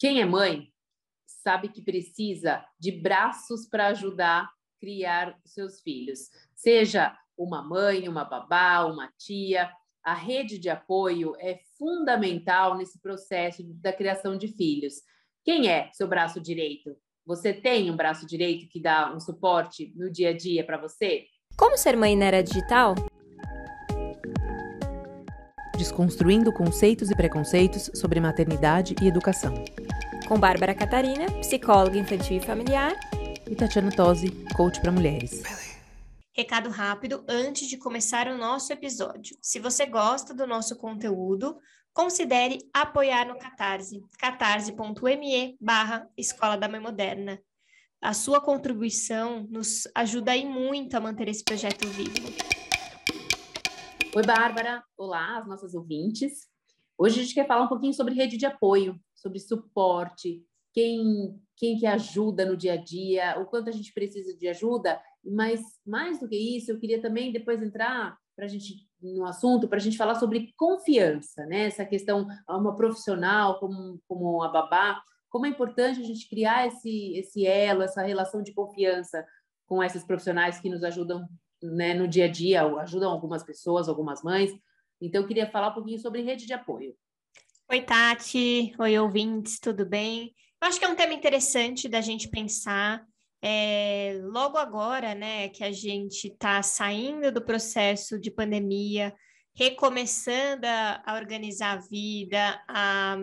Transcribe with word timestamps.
Quem 0.00 0.22
é 0.22 0.24
mãe 0.24 0.72
sabe 1.26 1.68
que 1.68 1.82
precisa 1.82 2.64
de 2.78 2.90
braços 2.90 3.68
para 3.68 3.88
ajudar 3.88 4.44
a 4.44 4.50
criar 4.80 5.38
seus 5.44 5.82
filhos, 5.82 6.30
seja 6.56 7.14
uma 7.36 7.62
mãe, 7.62 8.08
uma 8.08 8.24
babá, 8.24 8.86
uma 8.86 9.12
tia. 9.18 9.70
A 10.02 10.14
rede 10.14 10.58
de 10.58 10.70
apoio 10.70 11.34
é 11.38 11.60
fundamental 11.78 12.78
nesse 12.78 12.98
processo 12.98 13.62
da 13.62 13.92
criação 13.92 14.38
de 14.38 14.48
filhos. 14.48 15.02
Quem 15.44 15.68
é 15.68 15.90
seu 15.92 16.08
braço 16.08 16.40
direito? 16.40 16.96
Você 17.26 17.52
tem 17.52 17.90
um 17.90 17.96
braço 17.96 18.26
direito 18.26 18.70
que 18.70 18.80
dá 18.80 19.14
um 19.14 19.20
suporte 19.20 19.92
no 19.94 20.10
dia 20.10 20.30
a 20.30 20.36
dia 20.36 20.64
para 20.64 20.78
você? 20.78 21.26
Como 21.58 21.76
ser 21.76 21.94
mãe 21.94 22.16
na 22.16 22.24
era 22.24 22.42
digital? 22.42 22.94
Desconstruindo 25.76 26.50
conceitos 26.54 27.10
e 27.10 27.14
preconceitos 27.14 27.90
sobre 27.94 28.18
maternidade 28.18 28.94
e 29.02 29.06
educação. 29.06 29.52
Com 30.30 30.38
Bárbara 30.38 30.72
Catarina, 30.72 31.26
psicóloga 31.40 31.98
infantil 31.98 32.36
e 32.36 32.40
familiar. 32.40 32.92
E 33.50 33.56
Tatiana 33.56 33.90
Tosi, 33.90 34.30
coach 34.56 34.80
para 34.80 34.92
mulheres. 34.92 35.42
Recado 36.32 36.70
rápido 36.70 37.24
antes 37.28 37.66
de 37.66 37.76
começar 37.76 38.28
o 38.28 38.38
nosso 38.38 38.72
episódio. 38.72 39.36
Se 39.42 39.58
você 39.58 39.86
gosta 39.86 40.32
do 40.32 40.46
nosso 40.46 40.76
conteúdo, 40.76 41.58
considere 41.92 42.60
apoiar 42.72 43.26
no 43.26 43.36
Catarse, 43.40 44.04
catarse.me 44.20 45.56
barra 45.60 46.08
Escola 46.16 46.56
da 46.56 46.68
Mãe 46.68 46.78
Moderna. 46.78 47.42
A 48.00 48.14
sua 48.14 48.40
contribuição 48.40 49.48
nos 49.50 49.88
ajuda 49.96 50.30
aí 50.30 50.46
muito 50.46 50.94
a 50.94 51.00
manter 51.00 51.26
esse 51.26 51.42
projeto 51.42 51.88
vivo. 51.88 52.28
Oi, 54.14 54.22
Bárbara. 54.24 54.80
Olá, 54.96 55.38
as 55.38 55.48
nossas 55.48 55.74
ouvintes. 55.74 56.48
Hoje 56.96 57.18
a 57.18 57.22
gente 57.24 57.34
quer 57.34 57.48
falar 57.48 57.64
um 57.64 57.68
pouquinho 57.68 57.94
sobre 57.94 58.14
rede 58.14 58.36
de 58.36 58.46
apoio, 58.46 58.94
sobre 59.20 59.38
suporte, 59.38 60.44
quem, 60.72 61.40
quem 61.56 61.78
que 61.78 61.86
ajuda 61.86 62.44
no 62.44 62.56
dia 62.56 62.74
a 62.74 62.76
dia, 62.76 63.38
o 63.40 63.46
quanto 63.46 63.68
a 63.68 63.72
gente 63.72 63.92
precisa 63.92 64.36
de 64.36 64.48
ajuda, 64.48 65.00
mas 65.24 65.60
mais 65.86 66.20
do 66.20 66.28
que 66.28 66.36
isso, 66.36 66.70
eu 66.70 66.78
queria 66.78 67.00
também 67.00 67.32
depois 67.32 67.62
entrar 67.62 68.16
para 68.34 68.46
a 68.46 68.48
gente 68.48 68.88
no 69.02 69.24
assunto 69.24 69.68
para 69.68 69.78
a 69.78 69.80
gente 69.80 69.96
falar 69.96 70.14
sobre 70.14 70.52
confiança, 70.56 71.44
né? 71.46 71.66
Essa 71.66 71.84
questão 71.84 72.26
uma 72.48 72.76
profissional 72.76 73.58
como 73.58 74.00
como 74.06 74.42
a 74.42 74.48
babá, 74.48 75.02
como 75.28 75.46
é 75.46 75.48
importante 75.48 76.00
a 76.00 76.04
gente 76.04 76.28
criar 76.28 76.66
esse 76.66 77.14
esse 77.16 77.46
elo, 77.46 77.82
essa 77.82 78.02
relação 78.02 78.42
de 78.42 78.52
confiança 78.52 79.26
com 79.66 79.82
esses 79.82 80.04
profissionais 80.04 80.58
que 80.58 80.68
nos 80.68 80.82
ajudam, 80.82 81.28
né, 81.62 81.94
no 81.94 82.08
dia 82.08 82.24
a 82.24 82.28
dia, 82.28 82.64
ajudam 82.80 83.10
algumas 83.10 83.42
pessoas, 83.42 83.88
algumas 83.88 84.22
mães. 84.22 84.50
Então 85.00 85.22
eu 85.22 85.28
queria 85.28 85.50
falar 85.50 85.70
um 85.70 85.74
pouquinho 85.74 85.98
sobre 85.98 86.22
rede 86.22 86.46
de 86.46 86.52
apoio. 86.52 86.94
Oi, 87.72 87.82
Tati. 87.82 88.74
Oi, 88.80 88.98
ouvintes, 88.98 89.60
tudo 89.60 89.86
bem? 89.86 90.34
Eu 90.60 90.66
acho 90.66 90.80
que 90.80 90.84
é 90.84 90.88
um 90.88 90.96
tema 90.96 91.14
interessante 91.14 91.88
da 91.88 92.00
gente 92.00 92.28
pensar 92.28 93.00
é, 93.40 94.18
logo 94.24 94.58
agora, 94.58 95.14
né, 95.14 95.48
que 95.50 95.62
a 95.62 95.70
gente 95.70 96.26
está 96.26 96.64
saindo 96.64 97.30
do 97.30 97.40
processo 97.40 98.18
de 98.18 98.28
pandemia, 98.28 99.14
recomeçando 99.54 100.66
a, 100.66 101.00
a 101.06 101.14
organizar 101.14 101.78
a 101.78 101.80
vida, 101.80 102.60
a, 102.66 103.18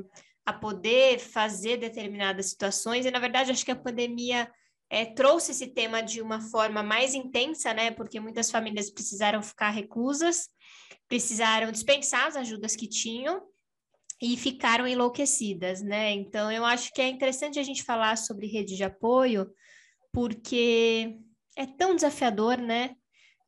a 0.46 0.54
poder 0.54 1.20
fazer 1.20 1.76
determinadas 1.76 2.46
situações, 2.46 3.06
e 3.06 3.12
na 3.12 3.20
verdade 3.20 3.52
acho 3.52 3.66
que 3.66 3.72
a 3.72 3.76
pandemia 3.76 4.50
é, 4.90 5.04
trouxe 5.04 5.52
esse 5.52 5.68
tema 5.68 6.02
de 6.02 6.22
uma 6.22 6.40
forma 6.40 6.82
mais 6.82 7.14
intensa, 7.14 7.74
né, 7.74 7.92
porque 7.92 8.18
muitas 8.18 8.50
famílias 8.50 8.90
precisaram 8.90 9.44
ficar 9.44 9.72
reclusas, 9.72 10.48
precisaram 11.06 11.70
dispensar 11.70 12.28
as 12.28 12.38
ajudas 12.38 12.78
que 12.78 12.88
tinham, 12.88 13.42
e 14.22 14.36
ficaram 14.36 14.88
enlouquecidas, 14.88 15.82
né? 15.82 16.12
Então, 16.12 16.52
eu 16.52 16.66
acho 16.66 16.92
que 16.92 17.02
é 17.02 17.08
interessante 17.08 17.60
a 17.60 17.64
gente 17.64 17.84
falar 17.84 18.18
sobre 18.18 18.48
rede 18.48 18.76
de 18.76 18.84
apoio, 18.84 19.50
porque 20.12 21.18
é 21.56 21.66
tão 21.66 21.96
desafiador, 21.96 22.58
né? 22.58 22.96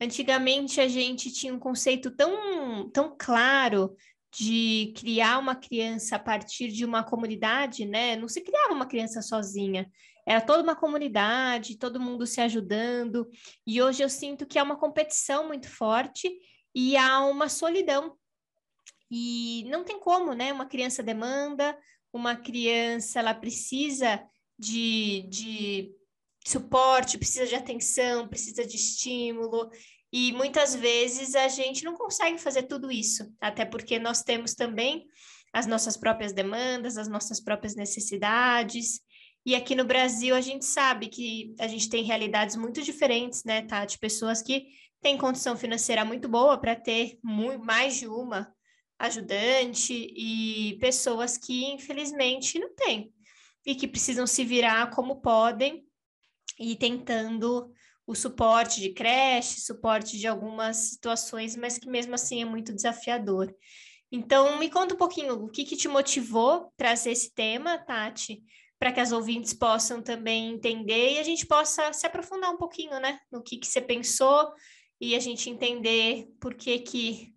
Antigamente 0.00 0.80
a 0.80 0.88
gente 0.88 1.32
tinha 1.32 1.52
um 1.52 1.58
conceito 1.58 2.10
tão, 2.10 2.88
tão 2.90 3.14
claro 3.18 3.94
de 4.32 4.92
criar 4.96 5.38
uma 5.38 5.56
criança 5.56 6.16
a 6.16 6.18
partir 6.18 6.68
de 6.68 6.84
uma 6.84 7.02
comunidade, 7.02 7.84
né? 7.84 8.16
Não 8.16 8.28
se 8.28 8.40
criava 8.40 8.72
uma 8.72 8.86
criança 8.86 9.20
sozinha, 9.20 9.90
era 10.26 10.40
toda 10.40 10.62
uma 10.62 10.76
comunidade, 10.76 11.76
todo 11.76 12.00
mundo 12.00 12.26
se 12.26 12.40
ajudando. 12.40 13.28
E 13.66 13.82
hoje 13.82 14.02
eu 14.02 14.08
sinto 14.08 14.46
que 14.46 14.58
há 14.58 14.62
uma 14.62 14.78
competição 14.78 15.48
muito 15.48 15.68
forte 15.68 16.30
e 16.74 16.96
há 16.96 17.24
uma 17.24 17.48
solidão 17.48 18.16
e 19.10 19.64
não 19.68 19.82
tem 19.82 19.98
como, 19.98 20.32
né? 20.34 20.52
Uma 20.52 20.66
criança 20.66 21.02
demanda, 21.02 21.76
uma 22.12 22.36
criança 22.36 23.18
ela 23.18 23.34
precisa 23.34 24.22
de, 24.58 25.26
de 25.28 25.92
suporte, 26.46 27.18
precisa 27.18 27.46
de 27.46 27.54
atenção, 27.54 28.28
precisa 28.28 28.64
de 28.64 28.76
estímulo. 28.76 29.70
E 30.12 30.32
muitas 30.32 30.74
vezes 30.74 31.34
a 31.34 31.48
gente 31.48 31.84
não 31.84 31.94
consegue 31.94 32.38
fazer 32.38 32.64
tudo 32.64 32.90
isso, 32.90 33.32
até 33.40 33.64
porque 33.64 33.98
nós 33.98 34.22
temos 34.22 34.54
também 34.54 35.06
as 35.52 35.66
nossas 35.66 35.96
próprias 35.96 36.32
demandas, 36.32 36.96
as 36.96 37.08
nossas 37.08 37.40
próprias 37.40 37.74
necessidades. 37.74 39.00
E 39.44 39.54
aqui 39.54 39.74
no 39.74 39.84
Brasil 39.84 40.34
a 40.34 40.40
gente 40.40 40.64
sabe 40.64 41.08
que 41.08 41.54
a 41.58 41.66
gente 41.66 41.88
tem 41.88 42.04
realidades 42.04 42.56
muito 42.56 42.82
diferentes, 42.82 43.44
né, 43.44 43.62
Tati? 43.62 43.98
Pessoas 43.98 44.42
que 44.42 44.66
têm 45.00 45.16
condição 45.16 45.56
financeira 45.56 46.04
muito 46.04 46.28
boa 46.28 46.58
para 46.58 46.76
ter 46.76 47.18
muito, 47.22 47.64
mais 47.64 47.96
de 47.96 48.06
uma 48.06 48.52
ajudante 49.00 49.94
e 49.94 50.76
pessoas 50.78 51.38
que 51.38 51.64
infelizmente 51.72 52.58
não 52.58 52.74
têm 52.74 53.10
e 53.64 53.74
que 53.74 53.88
precisam 53.88 54.26
se 54.26 54.44
virar 54.44 54.90
como 54.90 55.22
podem 55.22 55.84
e 56.58 56.76
tentando 56.76 57.72
o 58.06 58.14
suporte 58.14 58.80
de 58.80 58.90
creche, 58.90 59.60
suporte 59.60 60.18
de 60.18 60.26
algumas 60.26 60.76
situações, 60.76 61.56
mas 61.56 61.78
que 61.78 61.88
mesmo 61.88 62.14
assim 62.14 62.42
é 62.42 62.44
muito 62.44 62.74
desafiador. 62.74 63.54
Então, 64.12 64.58
me 64.58 64.68
conta 64.68 64.94
um 64.94 64.98
pouquinho 64.98 65.44
o 65.44 65.48
que, 65.48 65.64
que 65.64 65.76
te 65.76 65.88
motivou 65.88 66.72
trazer 66.76 67.12
esse 67.12 67.32
tema, 67.32 67.78
Tati, 67.78 68.42
para 68.78 68.92
que 68.92 69.00
as 69.00 69.12
ouvintes 69.12 69.54
possam 69.54 70.02
também 70.02 70.52
entender 70.52 71.14
e 71.14 71.18
a 71.18 71.22
gente 71.22 71.46
possa 71.46 71.92
se 71.92 72.06
aprofundar 72.06 72.50
um 72.50 72.56
pouquinho, 72.56 72.98
né, 73.00 73.18
no 73.30 73.42
que, 73.42 73.56
que 73.56 73.66
você 73.66 73.80
pensou 73.80 74.52
e 75.00 75.14
a 75.14 75.20
gente 75.20 75.48
entender 75.48 76.26
por 76.40 76.54
que, 76.54 76.80
que 76.80 77.32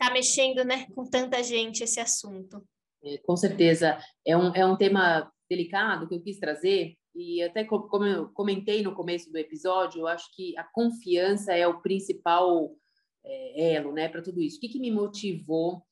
está 0.00 0.10
mexendo 0.12 0.64
né, 0.64 0.86
com 0.94 1.04
tanta 1.04 1.42
gente 1.42 1.84
esse 1.84 2.00
assunto. 2.00 2.66
É, 3.04 3.18
com 3.18 3.36
certeza. 3.36 3.98
É 4.26 4.34
um, 4.36 4.54
é 4.54 4.64
um 4.64 4.76
tema 4.76 5.30
delicado 5.48 6.08
que 6.08 6.14
eu 6.14 6.22
quis 6.22 6.38
trazer, 6.38 6.96
e 7.14 7.42
até 7.42 7.64
como 7.64 8.04
eu 8.06 8.28
comentei 8.30 8.82
no 8.82 8.94
começo 8.94 9.30
do 9.30 9.36
episódio, 9.36 10.00
eu 10.00 10.06
acho 10.06 10.24
que 10.34 10.56
a 10.56 10.64
confiança 10.64 11.52
é 11.52 11.66
o 11.66 11.82
principal 11.82 12.70
é, 13.24 13.74
elo 13.74 13.92
né, 13.92 14.08
para 14.08 14.22
tudo 14.22 14.40
isso. 14.40 14.56
O 14.56 14.60
que, 14.60 14.68
que 14.68 14.78
me 14.78 14.90
motivou 14.90 15.82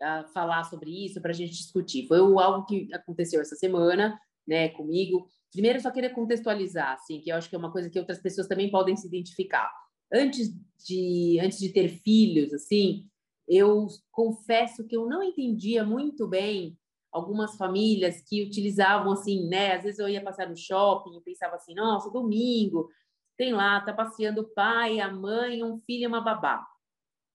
a 0.00 0.24
falar 0.24 0.64
sobre 0.64 1.04
isso, 1.04 1.20
para 1.20 1.30
a 1.30 1.34
gente 1.34 1.52
discutir? 1.52 2.06
Foi 2.06 2.18
algo 2.18 2.66
que 2.66 2.88
aconteceu 2.92 3.40
essa 3.40 3.54
semana 3.54 4.18
né, 4.46 4.70
comigo. 4.70 5.26
Primeiro, 5.52 5.78
eu 5.78 5.82
só 5.82 5.90
queria 5.90 6.10
contextualizar, 6.10 6.94
assim, 6.94 7.20
que 7.20 7.30
eu 7.30 7.36
acho 7.36 7.48
que 7.48 7.54
é 7.54 7.58
uma 7.58 7.70
coisa 7.70 7.90
que 7.90 7.98
outras 7.98 8.20
pessoas 8.20 8.48
também 8.48 8.70
podem 8.70 8.96
se 8.96 9.06
identificar. 9.06 9.70
Antes 10.12 10.48
de, 10.86 11.38
antes 11.40 11.58
de 11.58 11.68
ter 11.68 11.88
filhos, 11.88 12.52
assim, 12.54 13.06
eu 13.48 13.86
confesso 14.10 14.86
que 14.86 14.96
eu 14.96 15.06
não 15.06 15.22
entendia 15.22 15.84
muito 15.84 16.26
bem 16.28 16.78
algumas 17.10 17.56
famílias 17.56 18.22
que 18.22 18.42
utilizavam 18.42 19.12
assim, 19.12 19.46
né? 19.48 19.74
Às 19.74 19.82
vezes 19.82 19.98
eu 19.98 20.08
ia 20.08 20.22
passar 20.22 20.48
no 20.48 20.56
shopping 20.56 21.16
e 21.16 21.20
pensava 21.20 21.56
assim, 21.56 21.74
nossa, 21.74 22.10
domingo, 22.10 22.88
tem 23.36 23.52
lá, 23.52 23.80
tá 23.80 23.92
passeando 23.92 24.42
o 24.42 24.48
pai, 24.54 25.00
a 25.00 25.10
mãe, 25.12 25.62
um 25.62 25.78
filho 25.80 26.04
e 26.04 26.06
uma 26.06 26.20
babá. 26.20 26.66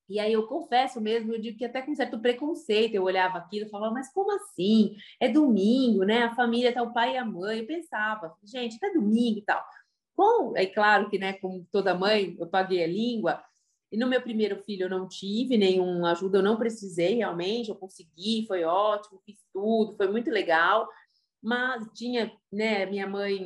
E 0.09 0.19
aí 0.19 0.31
eu 0.31 0.47
confesso 0.47 1.01
mesmo, 1.01 1.33
eu 1.33 1.39
digo 1.41 1.57
que 1.57 1.65
até 1.65 1.81
com 1.81 1.93
certo 1.93 2.19
preconceito 2.19 2.95
eu 2.95 3.03
olhava 3.03 3.37
aquilo 3.37 3.65
e 3.65 3.69
falava, 3.69 3.93
mas 3.93 4.11
como 4.13 4.31
assim? 4.31 4.95
É 5.19 5.27
domingo, 5.27 6.03
né? 6.03 6.23
A 6.23 6.35
família 6.35 6.73
tá 6.73 6.81
o 6.81 6.93
pai 6.93 7.15
e 7.15 7.17
a 7.17 7.25
mãe. 7.25 7.59
Eu 7.59 7.67
pensava, 7.67 8.33
gente, 8.43 8.79
tá 8.79 8.89
domingo 8.93 9.39
e 9.39 9.41
tal. 9.41 9.61
Bom, 10.15 10.53
é 10.55 10.65
claro 10.65 11.09
que, 11.09 11.19
né, 11.19 11.33
como 11.33 11.67
toda 11.71 11.93
mãe, 11.93 12.35
eu 12.39 12.47
paguei 12.47 12.83
a 12.83 12.87
língua, 12.87 13.43
e 13.91 13.97
no 13.97 14.07
meu 14.07 14.21
primeiro 14.21 14.61
filho 14.63 14.83
eu 14.83 14.89
não 14.89 15.07
tive 15.07 15.57
nenhuma 15.57 16.11
ajuda, 16.11 16.39
eu 16.39 16.43
não 16.43 16.57
precisei 16.57 17.15
realmente, 17.15 17.69
eu 17.69 17.75
consegui, 17.75 18.45
foi 18.47 18.63
ótimo, 18.63 19.21
fiz 19.25 19.37
tudo, 19.53 19.95
foi 19.95 20.09
muito 20.09 20.29
legal. 20.29 20.87
Mas 21.41 21.87
tinha, 21.93 22.31
né, 22.51 22.85
minha 22.85 23.07
mãe, 23.07 23.39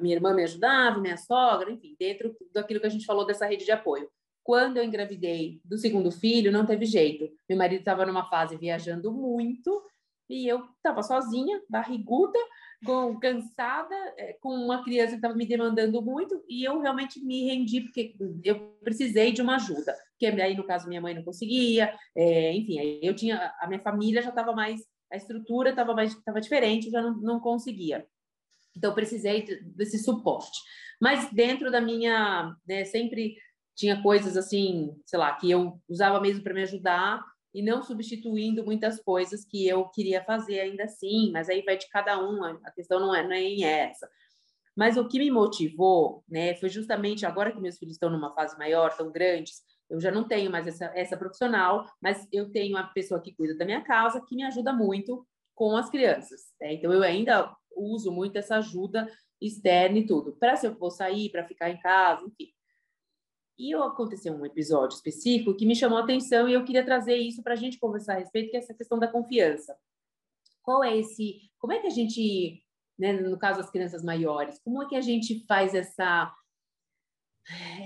minha 0.00 0.16
irmã 0.16 0.34
me 0.34 0.42
ajudava, 0.42 0.98
minha 0.98 1.16
sogra, 1.16 1.70
enfim, 1.70 1.94
dentro 1.98 2.34
daquilo 2.52 2.80
que 2.80 2.86
a 2.86 2.90
gente 2.90 3.06
falou 3.06 3.26
dessa 3.26 3.46
rede 3.46 3.64
de 3.64 3.72
apoio. 3.72 4.08
Quando 4.42 4.78
eu 4.78 4.84
engravidei 4.84 5.60
do 5.64 5.76
segundo 5.76 6.10
filho, 6.10 6.52
não 6.52 6.64
teve 6.64 6.86
jeito. 6.86 7.28
Meu 7.48 7.58
marido 7.58 7.80
estava 7.80 8.06
numa 8.06 8.28
fase 8.28 8.56
viajando 8.56 9.12
muito 9.12 9.82
e 10.28 10.46
eu 10.46 10.64
estava 10.76 11.02
sozinha, 11.02 11.60
barriguda, 11.68 12.38
com, 12.84 13.18
cansada, 13.18 13.94
é, 14.18 14.34
com 14.40 14.50
uma 14.50 14.82
criança 14.84 15.10
que 15.10 15.16
estava 15.16 15.34
me 15.34 15.46
demandando 15.46 16.02
muito, 16.02 16.42
e 16.48 16.64
eu 16.64 16.80
realmente 16.80 17.24
me 17.24 17.44
rendi, 17.44 17.80
porque 17.80 18.14
eu 18.44 18.76
precisei 18.82 19.32
de 19.32 19.42
uma 19.42 19.56
ajuda. 19.56 19.94
Porque 20.10 20.26
aí, 20.26 20.56
no 20.56 20.66
caso, 20.66 20.88
minha 20.88 21.00
mãe 21.00 21.14
não 21.14 21.22
conseguia, 21.22 21.94
é, 22.14 22.52
enfim, 22.54 23.00
eu 23.02 23.14
tinha, 23.14 23.52
a 23.60 23.66
minha 23.66 23.80
família 23.80 24.22
já 24.22 24.30
estava 24.30 24.52
mais 24.52 24.80
a 25.12 25.16
estrutura 25.16 25.70
estava 25.70 25.94
mais 25.94 26.14
tava 26.22 26.40
diferente, 26.40 26.86
eu 26.86 26.92
já 26.92 27.02
não, 27.02 27.16
não 27.18 27.40
conseguia. 27.40 28.06
Então, 28.76 28.94
precisei 28.94 29.44
desse 29.62 29.98
suporte. 29.98 30.58
Mas 31.00 31.30
dentro 31.32 31.70
da 31.70 31.80
minha, 31.80 32.54
né, 32.66 32.84
sempre 32.84 33.36
tinha 33.74 34.02
coisas 34.02 34.36
assim, 34.36 34.90
sei 35.04 35.18
lá, 35.18 35.34
que 35.34 35.50
eu 35.50 35.80
usava 35.88 36.20
mesmo 36.20 36.42
para 36.42 36.54
me 36.54 36.62
ajudar 36.62 37.22
e 37.56 37.62
não 37.62 37.82
substituindo 37.82 38.62
muitas 38.62 39.00
coisas 39.00 39.42
que 39.42 39.66
eu 39.66 39.88
queria 39.88 40.22
fazer 40.22 40.60
ainda 40.60 40.84
assim, 40.84 41.32
mas 41.32 41.48
aí 41.48 41.62
vai 41.62 41.78
de 41.78 41.88
cada 41.88 42.22
um, 42.22 42.44
a 42.44 42.70
questão 42.70 43.00
não 43.00 43.14
é 43.14 43.26
nem 43.26 43.64
é 43.64 43.88
essa. 43.88 44.06
Mas 44.76 44.98
o 44.98 45.08
que 45.08 45.18
me 45.18 45.30
motivou, 45.30 46.22
né, 46.28 46.54
foi 46.56 46.68
justamente 46.68 47.24
agora 47.24 47.50
que 47.50 47.58
meus 47.58 47.78
filhos 47.78 47.94
estão 47.94 48.10
numa 48.10 48.34
fase 48.34 48.58
maior, 48.58 48.94
tão 48.94 49.10
grandes, 49.10 49.62
eu 49.88 49.98
já 49.98 50.10
não 50.10 50.28
tenho 50.28 50.50
mais 50.50 50.66
essa, 50.66 50.92
essa 50.94 51.16
profissional, 51.16 51.86
mas 51.98 52.28
eu 52.30 52.52
tenho 52.52 52.76
uma 52.76 52.88
pessoa 52.88 53.22
que 53.22 53.34
cuida 53.34 53.56
da 53.56 53.64
minha 53.64 53.80
casa, 53.80 54.20
que 54.20 54.36
me 54.36 54.44
ajuda 54.44 54.70
muito 54.70 55.26
com 55.54 55.78
as 55.78 55.88
crianças. 55.88 56.52
Né? 56.60 56.74
Então, 56.74 56.92
eu 56.92 57.02
ainda 57.02 57.56
uso 57.74 58.12
muito 58.12 58.36
essa 58.36 58.56
ajuda 58.56 59.10
externa 59.40 59.96
e 59.96 60.06
tudo, 60.06 60.36
para 60.38 60.56
se 60.56 60.66
eu 60.66 60.76
for 60.76 60.90
sair, 60.90 61.30
para 61.30 61.48
ficar 61.48 61.70
em 61.70 61.80
casa, 61.80 62.22
enfim. 62.22 62.52
E 63.58 63.74
aconteceu 63.74 64.34
um 64.34 64.44
episódio 64.44 64.96
específico 64.96 65.54
que 65.54 65.64
me 65.64 65.74
chamou 65.74 65.98
a 65.98 66.02
atenção 66.02 66.48
e 66.48 66.52
eu 66.52 66.64
queria 66.64 66.84
trazer 66.84 67.16
isso 67.16 67.42
para 67.42 67.54
a 67.54 67.56
gente 67.56 67.78
conversar 67.78 68.14
a 68.14 68.18
respeito, 68.18 68.50
que 68.50 68.56
é 68.56 68.60
essa 68.60 68.74
questão 68.74 68.98
da 68.98 69.08
confiança. 69.08 69.76
Qual 70.62 70.84
é 70.84 70.96
esse. 70.96 71.50
Como 71.58 71.72
é 71.72 71.78
que 71.78 71.86
a 71.86 71.90
gente, 71.90 72.62
né, 72.98 73.12
no 73.12 73.38
caso 73.38 73.60
das 73.60 73.70
crianças 73.70 74.02
maiores, 74.02 74.60
como 74.62 74.82
é 74.82 74.88
que 74.88 74.96
a 74.96 75.00
gente 75.00 75.44
faz 75.46 75.74
essa 75.74 76.34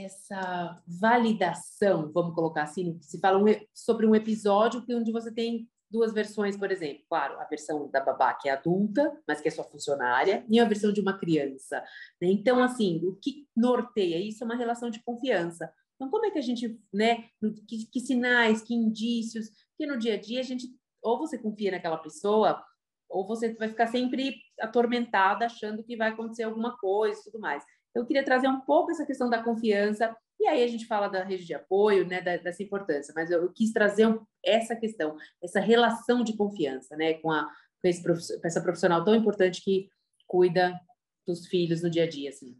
essa 0.02 0.82
validação, 0.86 2.10
vamos 2.12 2.34
colocar 2.34 2.62
assim, 2.62 2.98
se 3.02 3.20
fala 3.20 3.38
um, 3.38 3.44
sobre 3.74 4.06
um 4.06 4.14
episódio 4.14 4.82
onde 4.88 5.12
você 5.12 5.30
tem 5.30 5.68
duas 5.90 6.12
versões, 6.12 6.56
por 6.56 6.70
exemplo, 6.70 7.04
claro, 7.08 7.38
a 7.40 7.44
versão 7.44 7.90
da 7.90 8.00
babá 8.00 8.32
que 8.34 8.48
é 8.48 8.52
adulta, 8.52 9.12
mas 9.26 9.40
que 9.40 9.48
é 9.48 9.50
sua 9.50 9.64
funcionária, 9.64 10.44
e 10.48 10.60
a 10.60 10.64
versão 10.64 10.92
de 10.92 11.00
uma 11.00 11.18
criança. 11.18 11.82
Né? 12.20 12.28
Então, 12.28 12.62
assim, 12.62 13.04
o 13.04 13.16
que 13.16 13.48
norteia 13.56 14.18
isso 14.18 14.44
é 14.44 14.46
uma 14.46 14.56
relação 14.56 14.90
de 14.90 15.02
confiança. 15.02 15.72
Então, 15.96 16.08
como 16.08 16.24
é 16.26 16.30
que 16.30 16.38
a 16.38 16.42
gente, 16.42 16.80
né, 16.92 17.24
que, 17.66 17.86
que 17.86 18.00
sinais, 18.00 18.62
que 18.62 18.74
indícios, 18.74 19.50
que 19.76 19.86
no 19.86 19.98
dia 19.98 20.14
a 20.14 20.20
dia 20.20 20.40
a 20.40 20.44
gente, 20.44 20.66
ou 21.02 21.18
você 21.18 21.36
confia 21.36 21.72
naquela 21.72 21.98
pessoa, 21.98 22.64
ou 23.08 23.26
você 23.26 23.52
vai 23.54 23.68
ficar 23.68 23.88
sempre 23.88 24.36
atormentada 24.60 25.46
achando 25.46 25.82
que 25.82 25.96
vai 25.96 26.10
acontecer 26.10 26.44
alguma 26.44 26.78
coisa 26.78 27.20
e 27.20 27.24
tudo 27.24 27.40
mais. 27.40 27.64
Eu 27.94 28.06
queria 28.06 28.24
trazer 28.24 28.48
um 28.48 28.60
pouco 28.60 28.92
essa 28.92 29.04
questão 29.04 29.28
da 29.28 29.42
confiança, 29.42 30.16
e 30.40 30.46
aí 30.46 30.64
a 30.64 30.66
gente 30.66 30.86
fala 30.86 31.06
da 31.06 31.22
rede 31.22 31.44
de 31.44 31.52
apoio, 31.52 32.06
né, 32.06 32.22
dessa 32.22 32.62
importância, 32.62 33.12
mas 33.14 33.30
eu, 33.30 33.52
quis 33.52 33.72
trazer 33.72 34.18
essa 34.42 34.74
questão, 34.74 35.14
essa 35.42 35.60
relação 35.60 36.24
de 36.24 36.34
confiança, 36.34 36.96
né, 36.96 37.14
com, 37.14 37.30
a, 37.30 37.44
com, 37.80 37.86
esse, 37.86 38.02
com 38.02 38.46
essa 38.46 38.62
profissional 38.62 39.04
tão 39.04 39.14
importante 39.14 39.62
que 39.62 39.90
cuida 40.26 40.80
dos 41.26 41.46
filhos 41.46 41.82
no 41.82 41.90
dia 41.90 42.04
a 42.04 42.08
dia, 42.08 42.30
assim. 42.30 42.56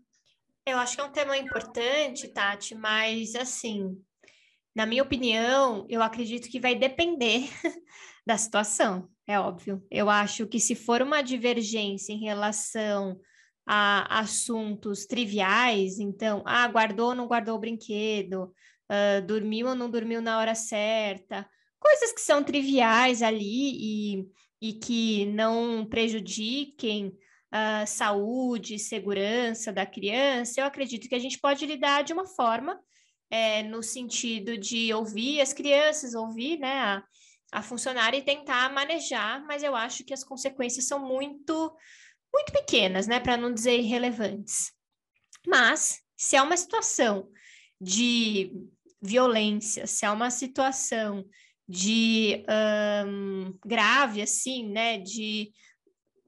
Eu 0.67 0.77
acho 0.77 0.94
que 0.94 1.00
é 1.00 1.05
um 1.05 1.12
tema 1.12 1.38
importante, 1.38 2.29
Tati, 2.29 2.75
mas 2.75 3.35
assim, 3.35 3.99
na 4.75 4.85
minha 4.85 5.03
opinião, 5.03 5.87
eu 5.88 6.03
acredito 6.03 6.50
que 6.50 6.61
vai 6.61 6.75
depender 6.75 7.49
da 8.26 8.37
situação, 8.37 9.09
é 9.26 9.41
óbvio. 9.41 9.83
Eu 9.91 10.11
acho 10.11 10.47
que 10.47 10.61
se 10.61 10.75
for 10.75 11.00
uma 11.00 11.23
divergência 11.23 12.12
em 12.12 12.21
relação 12.21 13.19
a 13.67 14.21
assuntos 14.21 15.07
triviais, 15.07 15.99
então, 15.99 16.43
ah, 16.45 16.67
guardou 16.69 17.11
ou 17.11 17.15
não 17.15 17.27
guardou 17.27 17.57
o 17.57 17.61
brinquedo, 17.61 18.53
uh, 18.91 19.25
dormiu 19.27 19.69
ou 19.69 19.75
não 19.75 19.91
dormiu 19.91 20.21
na 20.21 20.39
hora 20.39 20.55
certa, 20.55 21.49
coisas 21.79 22.12
que 22.12 22.21
são 22.21 22.43
triviais 22.43 23.23
ali 23.23 24.19
e, 24.21 24.29
e 24.61 24.73
que 24.73 25.27
não 25.27 25.87
prejudiquem 25.87 27.17
a 27.53 27.83
uh, 27.83 27.87
saúde, 27.87 28.79
segurança 28.79 29.73
da 29.73 29.85
criança, 29.85 30.61
eu 30.61 30.65
acredito 30.65 31.09
que 31.09 31.15
a 31.15 31.19
gente 31.19 31.39
pode 31.39 31.67
lidar 31.67 32.03
de 32.03 32.12
uma 32.12 32.27
forma 32.27 32.79
é, 33.31 33.62
no 33.62 33.83
sentido 33.83 34.59
de 34.59 34.93
ouvir 34.93 35.41
as 35.41 35.53
crianças, 35.53 36.15
ouvir 36.15 36.59
né, 36.59 36.81
a, 36.81 37.05
a 37.53 37.62
funcionária 37.62 38.19
e 38.19 38.23
tentar 38.23 38.73
manejar, 38.73 39.45
mas 39.47 39.62
eu 39.62 39.75
acho 39.75 40.05
que 40.05 40.12
as 40.12 40.25
consequências 40.25 40.87
são 40.87 40.99
muito 40.99 41.73
muito 42.32 42.53
pequenas, 42.53 43.06
né, 43.06 43.21
para 43.21 43.37
não 43.37 43.53
dizer 43.53 43.79
irrelevantes. 43.79 44.73
Mas 45.47 46.00
se 46.17 46.37
é 46.37 46.43
uma 46.43 46.56
situação 46.56 47.29
de 47.81 48.53
violência, 49.00 49.87
se 49.87 50.05
é 50.05 50.11
uma 50.11 50.31
situação 50.31 51.25
de 51.69 52.44
um, 53.06 53.56
grave, 53.65 54.21
assim, 54.21 54.69
né, 54.69 54.99
de 54.99 55.50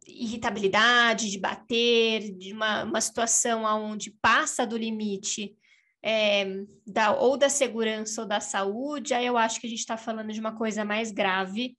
irritabilidade, 0.07 1.31
de 1.31 1.39
bater, 1.39 2.37
de 2.37 2.53
uma, 2.53 2.85
uma 2.85 3.01
situação 3.01 3.65
onde 3.65 4.17
passa 4.21 4.67
do 4.67 4.77
limite 4.77 5.55
é, 6.03 6.65
da, 6.87 7.15
ou 7.15 7.37
da 7.37 7.49
segurança 7.49 8.23
ou 8.23 8.29
da 8.29 8.41
saúde, 8.41 9.15
aí 9.15 9.27
eu 9.27 9.37
acho 9.37 9.61
que 9.61 9.67
a 9.67 9.71
gente 9.71 9.79
está 9.79 9.97
falando 9.97 10.33
de 10.33 10.41
uma 10.41 10.57
coisa 10.57 10.85
mais 10.85 11.13
grave, 11.13 11.77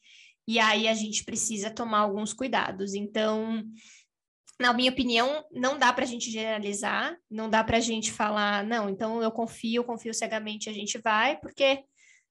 e 0.47 0.59
aí 0.59 0.87
a 0.87 0.93
gente 0.93 1.23
precisa 1.23 1.69
tomar 1.69 1.99
alguns 1.99 2.33
cuidados. 2.33 2.93
Então, 2.93 3.63
na 4.63 4.71
minha 4.71 4.91
opinião, 4.91 5.43
não 5.51 5.77
dá 5.77 5.91
para 5.91 6.05
a 6.05 6.07
gente 6.07 6.31
generalizar, 6.31 7.17
não 7.29 7.49
dá 7.49 7.61
para 7.61 7.75
a 7.75 7.81
gente 7.81 8.13
falar, 8.13 8.63
não, 8.63 8.89
então 8.89 9.21
eu 9.21 9.29
confio, 9.29 9.83
confio 9.83 10.13
cegamente, 10.13 10.69
a 10.69 10.73
gente 10.73 10.97
vai, 10.99 11.37
porque 11.41 11.83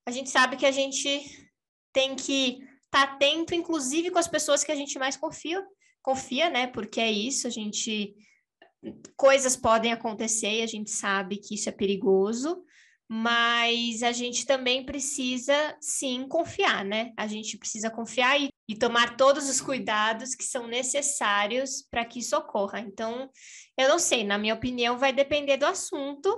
a 0.07 0.11
gente 0.11 0.31
sabe 0.31 0.57
que 0.57 0.65
a 0.65 0.71
gente 0.71 1.21
tem 1.93 2.17
que 2.17 2.55
estar 2.85 3.07
tá 3.07 3.13
atento, 3.13 3.55
inclusive 3.55 4.11
com 4.11 4.19
as 4.19 4.27
pessoas 4.27 4.65
que 4.65 4.73
a 4.73 4.75
gente 4.75 4.99
mais 4.99 5.15
confia, 5.15 5.63
confia, 6.01 6.49
né? 6.49 6.67
Porque 6.69 7.03
é 7.03 7.13
isso, 7.13 7.47
a 7.47 7.51
gente 7.51 8.15
coisas 9.15 9.55
podem 9.55 9.93
acontecer 9.93 10.61
e 10.61 10.63
a 10.63 10.67
gente 10.67 10.91
sabe 10.91 11.37
que 11.37 11.55
isso 11.55 11.69
é 11.69 11.73
perigoso, 11.73 12.65
mas 13.07 14.03
a 14.03 14.11
gente 14.11 14.47
também 14.47 14.87
precisa 14.87 15.77
sim 15.83 16.27
confiar, 16.27 16.83
né? 16.83 17.13
A 17.15 17.27
gente 17.27 17.59
precisa 17.59 17.91
confiar 17.91 18.41
e, 18.41 18.49
e 18.69 18.77
tomar 18.77 19.17
todos 19.17 19.49
os 19.49 19.61
cuidados 19.61 20.35
que 20.35 20.45
são 20.45 20.67
necessários 20.67 21.87
para 21.91 22.05
que 22.05 22.21
isso 22.21 22.37
ocorra. 22.37 22.81
Então, 22.81 23.29
eu 23.77 23.89
não 23.89 23.99
sei, 23.99 24.25
na 24.25 24.39
minha 24.39 24.55
opinião, 24.55 24.99
vai 24.99 25.13
depender 25.13 25.57
do 25.57 25.67
assunto 25.67 26.37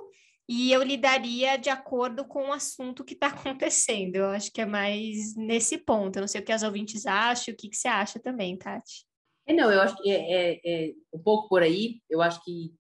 e 0.49 0.73
eu 0.73 0.83
lidaria 0.83 1.57
de 1.57 1.71
acordo 1.71 2.25
com 2.27 2.49
o 2.49 2.53
assunto 2.53 3.05
que 3.05 3.15
está 3.15 3.29
acontecendo. 3.69 4.17
Eu 4.17 4.27
acho 4.27 4.53
que 4.53 4.61
é 4.61 4.67
mais 4.67 5.35
nesse 5.37 5.79
ponto. 5.79 6.17
Eu 6.17 6.23
não 6.23 6.29
sei 6.29 6.41
o 6.41 6.45
que 6.45 6.53
as 6.53 6.63
ouvintes 6.63 7.07
acham, 7.07 7.53
o 7.53 7.57
que, 7.57 7.69
que 7.69 7.77
você 7.77 7.89
acha 7.89 8.19
também, 8.19 8.57
Tati. 8.57 9.07
É, 9.47 9.53
não, 9.53 9.71
eu 9.71 9.81
acho 9.81 9.97
que 10.03 10.11
é, 10.11 10.55
é, 10.55 10.61
é 10.65 10.93
um 11.13 11.19
pouco 11.19 11.49
por 11.49 11.63
aí. 11.63 12.01
Eu 12.09 12.23
acho 12.23 12.43
que 12.43 12.73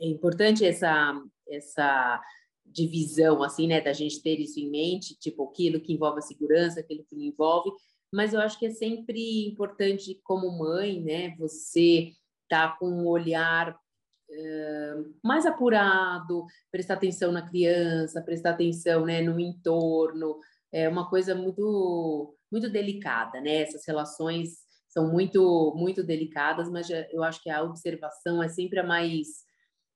é 0.00 0.06
importante 0.06 0.64
essa 0.64 1.14
essa 1.48 2.20
divisão, 2.64 3.42
assim, 3.42 3.66
né, 3.66 3.80
da 3.80 3.92
gente 3.92 4.22
ter 4.22 4.38
isso 4.38 4.60
em 4.60 4.70
mente, 4.70 5.18
tipo, 5.18 5.48
aquilo 5.48 5.80
que 5.80 5.92
envolve 5.92 6.18
a 6.18 6.22
segurança, 6.22 6.80
aquilo 6.80 7.04
que 7.04 7.16
não 7.16 7.24
envolve, 7.24 7.70
mas 8.12 8.34
eu 8.34 8.40
acho 8.40 8.58
que 8.58 8.66
é 8.66 8.70
sempre 8.70 9.46
importante, 9.46 10.20
como 10.24 10.58
mãe, 10.58 11.00
né, 11.00 11.34
você 11.38 12.12
tá 12.48 12.76
com 12.78 12.88
um 12.88 13.06
olhar 13.06 13.72
uh, 13.72 15.14
mais 15.22 15.46
apurado, 15.46 16.44
prestar 16.70 16.94
atenção 16.94 17.30
na 17.32 17.48
criança, 17.48 18.22
prestar 18.22 18.50
atenção, 18.50 19.04
né, 19.04 19.22
no 19.22 19.38
entorno, 19.38 20.38
é 20.72 20.88
uma 20.88 21.08
coisa 21.08 21.34
muito, 21.34 22.36
muito 22.50 22.68
delicada, 22.68 23.40
né, 23.40 23.62
essas 23.62 23.86
relações 23.86 24.58
são 24.88 25.10
muito, 25.10 25.72
muito 25.76 26.02
delicadas, 26.02 26.68
mas 26.68 26.88
eu 27.12 27.22
acho 27.22 27.40
que 27.42 27.48
a 27.48 27.62
observação 27.62 28.42
é 28.42 28.48
sempre 28.48 28.80
a 28.80 28.84
mais, 28.84 29.44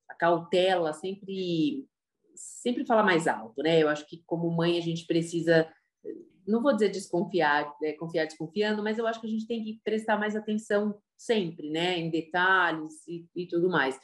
a 0.08 0.14
cautela 0.14 0.92
sempre 0.92 1.84
sempre 2.36 2.84
fala 2.84 3.02
mais 3.02 3.26
alto, 3.26 3.62
né? 3.62 3.82
Eu 3.82 3.88
acho 3.88 4.06
que 4.06 4.22
como 4.26 4.50
mãe 4.50 4.78
a 4.78 4.80
gente 4.80 5.06
precisa, 5.06 5.68
não 6.46 6.62
vou 6.62 6.72
dizer 6.72 6.90
desconfiar, 6.90 7.74
né? 7.80 7.92
confiar 7.92 8.26
desconfiando, 8.26 8.82
mas 8.82 8.98
eu 8.98 9.06
acho 9.06 9.20
que 9.20 9.26
a 9.26 9.30
gente 9.30 9.46
tem 9.46 9.62
que 9.62 9.80
prestar 9.82 10.18
mais 10.18 10.36
atenção 10.36 10.94
sempre, 11.16 11.70
né? 11.70 11.98
Em 11.98 12.10
detalhes 12.10 13.06
e, 13.08 13.26
e 13.34 13.46
tudo 13.46 13.68
mais. 13.68 13.98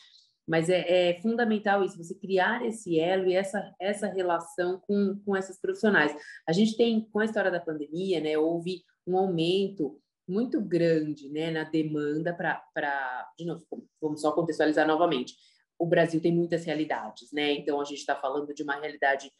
Mas 0.48 0.68
é, 0.68 1.10
é, 1.10 1.20
fundamental 1.20 1.84
isso, 1.84 1.96
você 1.96 2.14
criar 2.14 2.64
esse 2.64 2.98
elo 2.98 3.28
e 3.28 3.34
essa, 3.34 3.74
essa 3.78 4.06
relação 4.08 4.80
com, 4.80 5.20
com 5.24 5.36
essas 5.36 5.60
profissionais. 5.60 6.14
A 6.48 6.52
gente 6.52 6.76
tem, 6.76 7.08
com 7.12 7.20
a 7.20 7.24
história 7.24 7.50
da 7.50 7.60
pandemia, 7.60 8.20
né? 8.20 8.36
Houve 8.38 8.82
um 9.06 9.16
aumento 9.16 10.00
muito 10.26 10.60
grande 10.60 11.28
né, 11.28 11.50
na 11.50 11.64
demanda 11.64 12.32
para. 12.32 13.28
De 13.38 13.44
novo, 13.44 13.64
vamos 14.00 14.20
só 14.20 14.32
contextualizar 14.32 14.86
novamente 14.86 15.34
o 15.80 15.86
Brasil 15.86 16.20
tem 16.20 16.30
muitas 16.30 16.66
realidades, 16.66 17.32
né? 17.32 17.52
Então 17.54 17.80
a 17.80 17.84
gente 17.84 18.00
está 18.00 18.14
falando 18.14 18.52
de 18.52 18.62
uma 18.62 18.78
realidade 18.78 19.32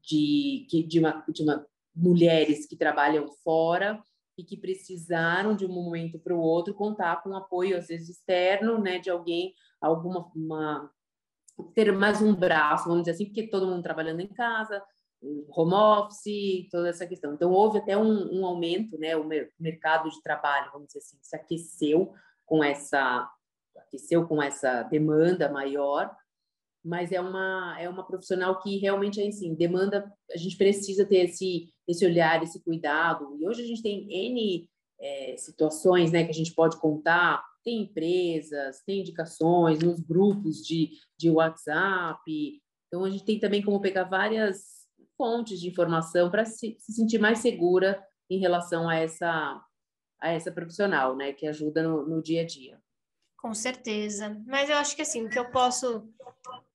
de, 0.00 0.66
de, 0.86 1.00
uma, 1.00 1.24
de 1.28 1.42
uma 1.42 1.66
mulheres 1.94 2.66
que 2.66 2.76
trabalham 2.76 3.28
fora 3.42 4.02
e 4.36 4.42
que 4.42 4.56
precisaram 4.56 5.54
de 5.54 5.64
um 5.64 5.72
momento 5.72 6.18
para 6.18 6.34
o 6.34 6.40
outro 6.40 6.74
contar 6.74 7.22
com 7.22 7.36
apoio 7.36 7.76
às 7.76 7.86
vezes 7.86 8.08
externo, 8.08 8.78
né? 8.78 8.98
De 8.98 9.10
alguém, 9.10 9.54
alguma 9.80 10.30
uma, 10.34 10.90
ter 11.74 11.92
mais 11.92 12.20
um 12.20 12.34
braço, 12.34 12.88
vamos 12.88 13.02
dizer 13.02 13.12
assim, 13.12 13.26
porque 13.26 13.48
todo 13.48 13.66
mundo 13.66 13.82
trabalhando 13.82 14.20
em 14.20 14.28
casa, 14.28 14.82
home 15.48 15.74
office, 15.74 16.68
toda 16.70 16.88
essa 16.88 17.06
questão. 17.06 17.34
Então, 17.34 17.50
houve 17.50 17.78
até 17.78 17.96
um, 17.96 18.40
um 18.40 18.44
aumento, 18.44 18.98
né? 18.98 19.16
O 19.16 19.24
mercado 19.58 20.10
de 20.10 20.20
trabalho, 20.22 20.70
vamos 20.72 20.88
dizer 20.88 20.98
assim, 20.98 21.18
se 21.22 21.36
aqueceu 21.36 22.12
com 22.44 22.62
essa 22.62 23.30
aqueceu 23.76 24.26
com 24.26 24.40
essa 24.40 24.82
demanda 24.84 25.50
maior, 25.50 26.14
mas 26.84 27.12
é 27.12 27.20
uma 27.20 27.76
é 27.80 27.88
uma 27.88 28.06
profissional 28.06 28.60
que 28.60 28.76
realmente 28.76 29.20
é 29.20 29.26
assim, 29.26 29.54
demanda, 29.54 30.12
a 30.30 30.36
gente 30.36 30.56
precisa 30.56 31.06
ter 31.06 31.24
esse 31.24 31.72
esse 31.88 32.04
olhar, 32.04 32.42
esse 32.42 32.62
cuidado. 32.62 33.36
E 33.38 33.46
hoje 33.46 33.62
a 33.62 33.66
gente 33.66 33.82
tem 33.82 34.06
N 34.10 34.68
é, 35.00 35.36
situações, 35.36 36.12
né, 36.12 36.24
que 36.24 36.30
a 36.30 36.34
gente 36.34 36.54
pode 36.54 36.78
contar, 36.78 37.44
tem 37.64 37.82
empresas, 37.82 38.82
tem 38.86 39.00
indicações 39.00 39.80
nos 39.80 40.00
grupos 40.00 40.58
de, 40.58 40.90
de 41.18 41.30
WhatsApp, 41.30 42.20
então 42.86 43.04
a 43.04 43.10
gente 43.10 43.24
tem 43.24 43.38
também 43.38 43.62
como 43.62 43.80
pegar 43.80 44.04
várias 44.04 44.84
fontes 45.16 45.60
de 45.60 45.68
informação 45.68 46.30
para 46.30 46.44
se, 46.44 46.76
se, 46.78 46.92
sentir 46.92 47.18
mais 47.18 47.38
segura 47.38 48.02
em 48.30 48.38
relação 48.38 48.88
a 48.88 48.96
essa 48.96 49.62
a 50.20 50.30
essa 50.30 50.50
profissional, 50.50 51.14
né, 51.14 51.34
que 51.34 51.46
ajuda 51.46 51.82
no, 51.82 52.06
no 52.06 52.22
dia 52.22 52.42
a 52.42 52.46
dia. 52.46 52.80
Com 53.44 53.52
certeza. 53.52 54.42
Mas 54.46 54.70
eu 54.70 54.76
acho 54.78 54.96
que 54.96 55.02
assim, 55.02 55.26
o 55.26 55.28
que 55.28 55.38
eu 55.38 55.50
posso 55.50 56.08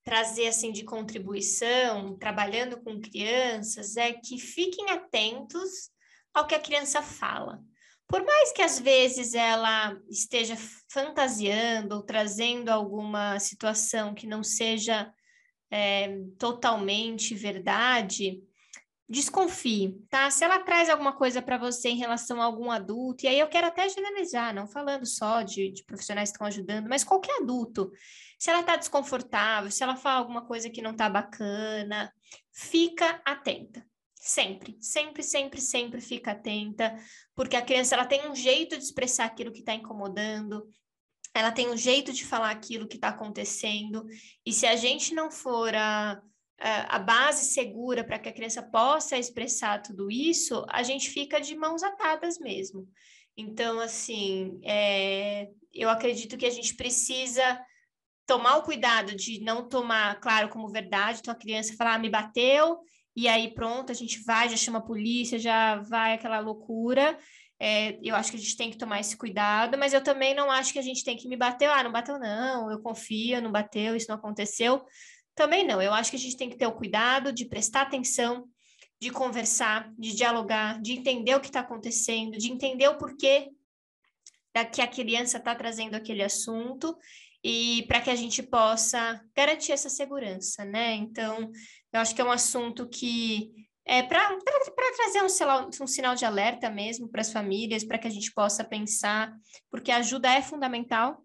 trazer 0.04 0.46
assim 0.46 0.72
de 0.72 0.84
contribuição, 0.84 2.16
trabalhando 2.16 2.80
com 2.84 3.02
crianças, 3.02 3.98
é 3.98 4.14
que 4.14 4.38
fiquem 4.38 4.92
atentos 4.92 5.90
ao 6.32 6.46
que 6.46 6.54
a 6.54 6.60
criança 6.60 7.02
fala. 7.02 7.60
Por 8.08 8.24
mais 8.24 8.52
que 8.52 8.62
às 8.62 8.80
vezes 8.80 9.34
ela 9.34 10.00
esteja 10.12 10.56
fantasiando 10.88 11.96
ou 11.96 12.04
trazendo 12.04 12.70
alguma 12.70 13.40
situação 13.40 14.14
que 14.14 14.28
não 14.28 14.44
seja 14.44 15.12
é, 15.72 16.20
totalmente 16.38 17.34
verdade, 17.34 18.44
desconfie, 19.10 20.00
tá? 20.08 20.30
Se 20.30 20.44
ela 20.44 20.60
traz 20.60 20.88
alguma 20.88 21.14
coisa 21.14 21.42
para 21.42 21.58
você 21.58 21.90
em 21.90 21.98
relação 21.98 22.40
a 22.40 22.46
algum 22.46 22.70
adulto, 22.70 23.26
e 23.26 23.28
aí 23.28 23.40
eu 23.40 23.48
quero 23.48 23.66
até 23.66 23.90
generalizar, 23.90 24.54
não 24.54 24.68
falando 24.68 25.06
só 25.06 25.42
de, 25.42 25.72
de 25.72 25.84
profissionais 25.84 26.30
que 26.30 26.36
estão 26.36 26.46
ajudando, 26.46 26.88
mas 26.88 27.04
qualquer 27.04 27.42
adulto, 27.42 27.92
se 28.38 28.52
ela 28.52 28.60
está 28.60 28.76
desconfortável, 28.76 29.72
se 29.72 29.82
ela 29.82 29.96
fala 29.96 30.20
alguma 30.20 30.46
coisa 30.46 30.70
que 30.70 30.82
não 30.82 30.92
está 30.92 31.10
bacana, 31.10 32.14
fica 32.54 33.20
atenta. 33.26 33.84
Sempre, 34.14 34.78
sempre, 34.80 35.24
sempre, 35.24 35.62
sempre 35.62 36.02
fica 36.02 36.32
atenta, 36.32 36.96
porque 37.34 37.56
a 37.56 37.62
criança 37.64 37.96
ela 37.96 38.06
tem 38.06 38.30
um 38.30 38.36
jeito 38.36 38.78
de 38.78 38.84
expressar 38.84 39.26
aquilo 39.26 39.52
que 39.52 39.62
está 39.62 39.74
incomodando, 39.74 40.68
ela 41.34 41.52
tem 41.52 41.70
um 41.70 41.78
jeito 41.78 42.12
de 42.12 42.26
falar 42.26 42.52
aquilo 42.52 42.88
que 42.88 42.98
está 42.98 43.10
acontecendo, 43.10 44.06
e 44.46 44.52
se 44.54 44.68
a 44.68 44.76
gente 44.76 45.16
não 45.16 45.32
for 45.32 45.74
a, 45.74 46.22
a, 46.60 46.98
a 46.98 47.00
base 47.00 47.46
segura 47.46 48.04
para 48.04 48.20
que 48.20 48.30
a 48.30 48.34
criança 48.34 48.62
possa 48.62 49.18
expressar 49.18 49.82
tudo 49.82 50.12
isso, 50.12 50.66
a 50.70 50.84
gente 50.84 51.10
fica 51.10 51.40
de 51.40 51.56
mãos 51.56 51.84
atadas 51.84 52.38
mesmo. 52.40 52.88
Então, 53.38 53.80
assim, 53.80 54.60
é, 54.64 55.50
eu 55.74 55.90
acredito 55.90 56.38
que 56.38 56.46
a 56.46 56.50
gente 56.50 56.76
precisa 56.76 57.60
tomar 58.28 58.58
o 58.58 58.64
cuidado 58.64 59.16
de 59.16 59.42
não 59.42 59.68
tomar, 59.68 60.20
claro, 60.20 60.50
como 60.50 60.70
verdade, 60.70 61.20
então 61.20 61.34
a 61.34 61.38
criança 61.38 61.76
falar, 61.76 61.96
ah, 61.96 62.00
me 62.00 62.10
bateu, 62.10 62.80
e 63.16 63.28
aí 63.28 63.54
pronto, 63.54 63.92
a 63.92 63.96
gente 63.96 64.24
vai, 64.24 64.48
já 64.50 64.56
chama 64.56 64.80
a 64.80 64.84
polícia, 64.84 65.40
já 65.40 65.78
vai 65.78 66.14
aquela 66.14 66.40
loucura, 66.40 67.18
é, 67.60 67.98
eu 68.04 68.16
acho 68.16 68.32
que 68.32 68.38
a 68.38 68.40
gente 68.40 68.56
tem 68.56 68.70
que 68.70 68.78
tomar 68.78 69.00
esse 69.00 69.18
cuidado, 69.18 69.78
mas 69.78 69.94
eu 69.94 70.02
também 70.02 70.36
não 70.36 70.52
acho 70.52 70.72
que 70.72 70.80
a 70.80 70.84
gente 70.84 71.04
tem 71.04 71.18
que 71.18 71.28
me 71.28 71.36
bater, 71.36 71.70
ah, 71.70 71.84
não 71.84 71.92
bateu 71.92 72.20
não, 72.20 72.72
eu 72.72 72.80
confio, 72.82 73.42
não 73.42 73.52
bateu, 73.52 73.96
isso 73.96 74.08
não 74.10 74.16
aconteceu. 74.16 74.86
Também 75.40 75.66
não, 75.66 75.82
eu 75.82 75.94
acho 75.94 76.12
que 76.12 76.18
a 76.18 76.20
gente 76.20 76.36
tem 76.36 76.50
que 76.50 76.58
ter 76.58 76.68
o 76.68 76.74
cuidado 76.74 77.32
de 77.32 77.46
prestar 77.46 77.84
atenção, 77.84 78.46
de 79.00 79.10
conversar, 79.10 79.90
de 79.98 80.14
dialogar, 80.14 80.82
de 80.82 80.92
entender 80.92 81.34
o 81.34 81.40
que 81.40 81.48
está 81.48 81.62
acontecendo, 81.62 82.38
de 82.38 82.52
entender 82.52 82.90
o 82.90 82.98
porquê 82.98 83.48
da 84.54 84.66
que 84.66 84.82
a 84.82 84.88
criança 84.88 85.38
está 85.38 85.56
trazendo 85.56 85.96
aquele 85.96 86.24
assunto 86.24 86.94
e 87.42 87.86
para 87.88 88.02
que 88.02 88.10
a 88.10 88.18
gente 88.18 88.44
possa 88.44 89.24
garantir 89.34 89.72
essa 89.72 89.90
segurança, 89.90 90.66
né? 90.66 90.96
Então, 90.96 91.50
eu 91.94 92.02
acho 92.02 92.14
que 92.14 92.20
é 92.20 92.26
um 92.26 92.32
assunto 92.32 92.90
que 92.90 93.50
é, 93.86 94.04
para 94.04 94.38
trazer 94.98 95.22
um 95.22 95.84
um 95.84 95.88
sinal 95.88 96.16
de 96.16 96.26
alerta 96.26 96.70
mesmo 96.70 97.08
para 97.08 97.22
as 97.22 97.32
famílias, 97.32 97.86
para 97.86 97.98
que 97.98 98.08
a 98.10 98.12
gente 98.12 98.34
possa 98.34 98.62
pensar, 98.62 99.34
porque 99.72 99.90
a 99.90 100.00
ajuda 100.00 100.34
é 100.34 100.42
fundamental. 100.42 101.24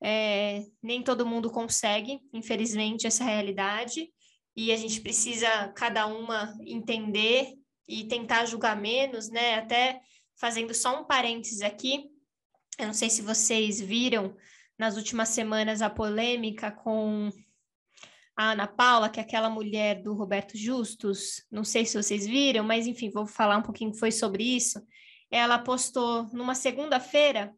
É, 0.00 0.64
nem 0.82 1.02
todo 1.02 1.26
mundo 1.26 1.50
consegue, 1.50 2.20
infelizmente, 2.32 3.06
essa 3.06 3.24
realidade, 3.24 4.08
e 4.56 4.72
a 4.72 4.76
gente 4.76 5.00
precisa 5.00 5.68
cada 5.68 6.06
uma 6.06 6.56
entender 6.66 7.54
e 7.86 8.04
tentar 8.04 8.44
julgar 8.44 8.76
menos, 8.76 9.28
né? 9.30 9.54
Até 9.54 10.00
fazendo 10.36 10.74
só 10.74 11.00
um 11.00 11.04
parênteses 11.04 11.62
aqui, 11.62 12.10
eu 12.78 12.86
não 12.86 12.94
sei 12.94 13.10
se 13.10 13.22
vocês 13.22 13.80
viram 13.80 14.36
nas 14.78 14.96
últimas 14.96 15.30
semanas 15.30 15.82
a 15.82 15.90
polêmica 15.90 16.70
com 16.70 17.28
a 18.36 18.52
Ana 18.52 18.68
Paula, 18.68 19.08
que 19.08 19.18
é 19.18 19.22
aquela 19.22 19.50
mulher 19.50 20.00
do 20.00 20.14
Roberto 20.14 20.56
Justus, 20.56 21.44
não 21.50 21.64
sei 21.64 21.84
se 21.84 22.00
vocês 22.00 22.24
viram, 22.24 22.62
mas 22.62 22.86
enfim, 22.86 23.10
vou 23.10 23.26
falar 23.26 23.56
um 23.56 23.62
pouquinho 23.62 23.92
foi 23.92 24.12
sobre 24.12 24.44
isso. 24.44 24.80
Ela 25.28 25.58
postou 25.58 26.28
numa 26.32 26.54
segunda-feira 26.54 27.52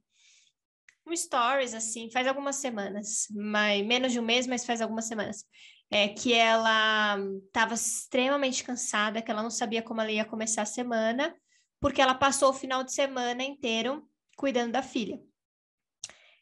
um 1.07 1.17
stories, 1.17 1.75
assim, 1.75 2.11
faz 2.11 2.27
algumas 2.27 2.57
semanas, 2.57 3.27
mas, 3.31 3.85
menos 3.87 4.13
de 4.13 4.21
um 4.21 4.25
mês, 4.25 4.47
mas 4.47 4.65
faz 4.65 4.81
algumas 4.81 5.07
semanas, 5.07 5.45
é, 5.91 6.09
que 6.09 6.33
ela 6.33 7.19
estava 7.47 7.75
extremamente 7.75 8.63
cansada, 8.63 9.23
que 9.23 9.31
ela 9.31 9.43
não 9.43 9.51
sabia 9.51 9.83
como 9.83 10.01
ela 10.01 10.13
ia 10.13 10.25
começar 10.25 10.63
a 10.63 10.67
semana, 10.67 11.35
porque 11.81 12.01
ela 12.01 12.15
passou 12.15 12.51
o 12.51 12.55
final 12.55 12.85
de 12.85 12.93
semana 12.93 13.43
inteiro 13.43 14.07
cuidando 14.37 14.73
da 14.73 14.83
filha 14.83 15.21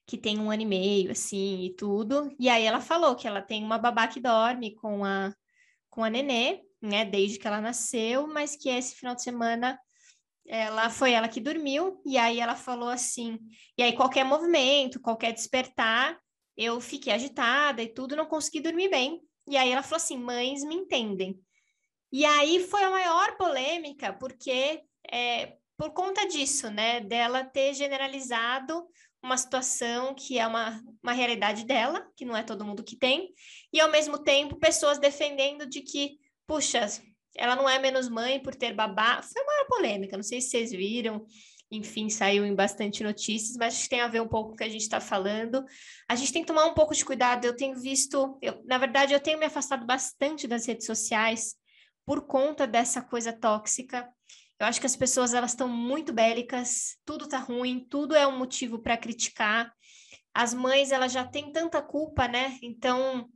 que 0.08 0.16
tem 0.16 0.38
um 0.40 0.50
ano 0.50 0.62
e 0.62 0.66
meio, 0.66 1.10
assim, 1.10 1.66
e 1.66 1.74
tudo. 1.76 2.34
E 2.40 2.48
aí 2.48 2.64
ela 2.64 2.80
falou 2.80 3.14
que 3.14 3.28
ela 3.28 3.42
tem 3.42 3.62
uma 3.62 3.76
babá 3.76 4.08
que 4.08 4.18
dorme 4.18 4.74
com 4.74 5.04
a, 5.04 5.34
com 5.90 6.02
a 6.02 6.08
nenê, 6.08 6.62
né, 6.80 7.04
desde 7.04 7.38
que 7.38 7.46
ela 7.46 7.60
nasceu, 7.60 8.26
mas 8.26 8.56
que 8.56 8.70
esse 8.70 8.94
final 8.94 9.14
de 9.14 9.22
semana 9.22 9.78
ela 10.48 10.88
foi 10.88 11.12
ela 11.12 11.28
que 11.28 11.40
dormiu, 11.40 12.00
e 12.06 12.16
aí 12.16 12.40
ela 12.40 12.56
falou 12.56 12.88
assim, 12.88 13.38
e 13.76 13.82
aí 13.82 13.92
qualquer 13.92 14.24
movimento, 14.24 15.00
qualquer 15.00 15.32
despertar, 15.32 16.18
eu 16.56 16.80
fiquei 16.80 17.12
agitada 17.12 17.82
e 17.82 17.92
tudo, 17.92 18.16
não 18.16 18.26
consegui 18.26 18.60
dormir 18.60 18.88
bem. 18.88 19.20
E 19.46 19.56
aí 19.56 19.70
ela 19.70 19.82
falou 19.82 19.98
assim, 19.98 20.18
mães 20.18 20.64
me 20.64 20.74
entendem. 20.74 21.38
E 22.10 22.24
aí 22.24 22.66
foi 22.66 22.82
a 22.82 22.90
maior 22.90 23.36
polêmica, 23.36 24.12
porque 24.12 24.82
é, 25.10 25.56
por 25.76 25.90
conta 25.92 26.26
disso, 26.26 26.70
né, 26.70 27.00
dela 27.00 27.44
ter 27.44 27.74
generalizado 27.74 28.86
uma 29.22 29.36
situação 29.36 30.14
que 30.14 30.38
é 30.38 30.46
uma, 30.46 30.82
uma 31.02 31.12
realidade 31.12 31.64
dela, 31.64 32.06
que 32.16 32.24
não 32.24 32.36
é 32.36 32.42
todo 32.42 32.64
mundo 32.64 32.84
que 32.84 32.96
tem, 32.96 33.32
e 33.72 33.80
ao 33.80 33.90
mesmo 33.90 34.18
tempo 34.18 34.58
pessoas 34.58 34.98
defendendo 34.98 35.66
de 35.66 35.82
que, 35.82 36.18
puxa, 36.46 36.86
ela 37.38 37.54
não 37.54 37.68
é 37.68 37.78
menos 37.78 38.08
mãe 38.08 38.40
por 38.40 38.54
ter 38.54 38.74
babá. 38.74 39.22
Foi 39.22 39.42
uma 39.42 39.64
polêmica, 39.66 40.16
não 40.16 40.24
sei 40.24 40.40
se 40.40 40.50
vocês 40.50 40.72
viram, 40.72 41.24
enfim, 41.70 42.08
saiu 42.08 42.44
em 42.44 42.54
bastante 42.54 43.02
notícias, 43.02 43.56
mas 43.56 43.74
acho 43.74 43.84
que 43.84 43.90
tem 43.90 44.00
a 44.00 44.08
ver 44.08 44.20
um 44.20 44.28
pouco 44.28 44.48
com 44.48 44.54
o 44.54 44.56
que 44.56 44.64
a 44.64 44.68
gente 44.68 44.82
está 44.82 45.00
falando. 45.00 45.64
A 46.08 46.16
gente 46.16 46.32
tem 46.32 46.42
que 46.42 46.48
tomar 46.48 46.64
um 46.64 46.74
pouco 46.74 46.94
de 46.94 47.04
cuidado. 47.04 47.44
Eu 47.44 47.54
tenho 47.54 47.78
visto, 47.78 48.38
eu, 48.42 48.62
na 48.64 48.78
verdade, 48.78 49.12
eu 49.12 49.20
tenho 49.20 49.38
me 49.38 49.46
afastado 49.46 49.86
bastante 49.86 50.48
das 50.48 50.66
redes 50.66 50.86
sociais 50.86 51.54
por 52.04 52.26
conta 52.26 52.66
dessa 52.66 53.02
coisa 53.02 53.32
tóxica. 53.32 54.08
Eu 54.58 54.66
acho 54.66 54.80
que 54.80 54.86
as 54.86 54.96
pessoas 54.96 55.34
elas 55.34 55.52
estão 55.52 55.68
muito 55.68 56.12
bélicas, 56.12 56.96
tudo 57.04 57.28
tá 57.28 57.38
ruim, 57.38 57.86
tudo 57.88 58.16
é 58.16 58.26
um 58.26 58.36
motivo 58.36 58.80
para 58.80 58.96
criticar. 58.96 59.72
As 60.34 60.52
mães 60.52 60.90
elas 60.90 61.12
já 61.12 61.24
têm 61.24 61.52
tanta 61.52 61.80
culpa, 61.80 62.26
né? 62.26 62.58
Então 62.62 63.28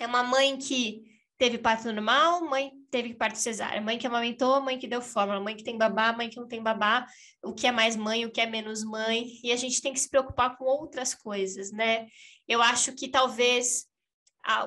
é 0.00 0.06
uma 0.06 0.22
mãe 0.22 0.56
que 0.56 1.02
teve 1.36 1.58
parto 1.58 1.90
normal, 1.92 2.44
mãe 2.44 2.72
teve 2.90 3.14
parto 3.14 3.36
cesárea, 3.36 3.80
mãe 3.80 3.98
que 3.98 4.06
amamentou, 4.06 4.60
mãe 4.60 4.78
que 4.78 4.86
deu 4.86 5.02
fórmula, 5.02 5.40
mãe 5.40 5.56
que 5.56 5.64
tem 5.64 5.76
babá, 5.76 6.12
mãe 6.12 6.30
que 6.30 6.36
não 6.36 6.46
tem 6.46 6.62
babá, 6.62 7.06
o 7.42 7.52
que 7.52 7.66
é 7.66 7.72
mais 7.72 7.96
mãe, 7.96 8.24
o 8.24 8.30
que 8.30 8.40
é 8.40 8.46
menos 8.46 8.84
mãe, 8.84 9.26
e 9.42 9.50
a 9.50 9.56
gente 9.56 9.82
tem 9.82 9.92
que 9.92 10.00
se 10.00 10.08
preocupar 10.08 10.56
com 10.56 10.64
outras 10.64 11.14
coisas, 11.14 11.72
né? 11.72 12.06
Eu 12.46 12.62
acho 12.62 12.92
que 12.92 13.08
talvez 13.08 13.86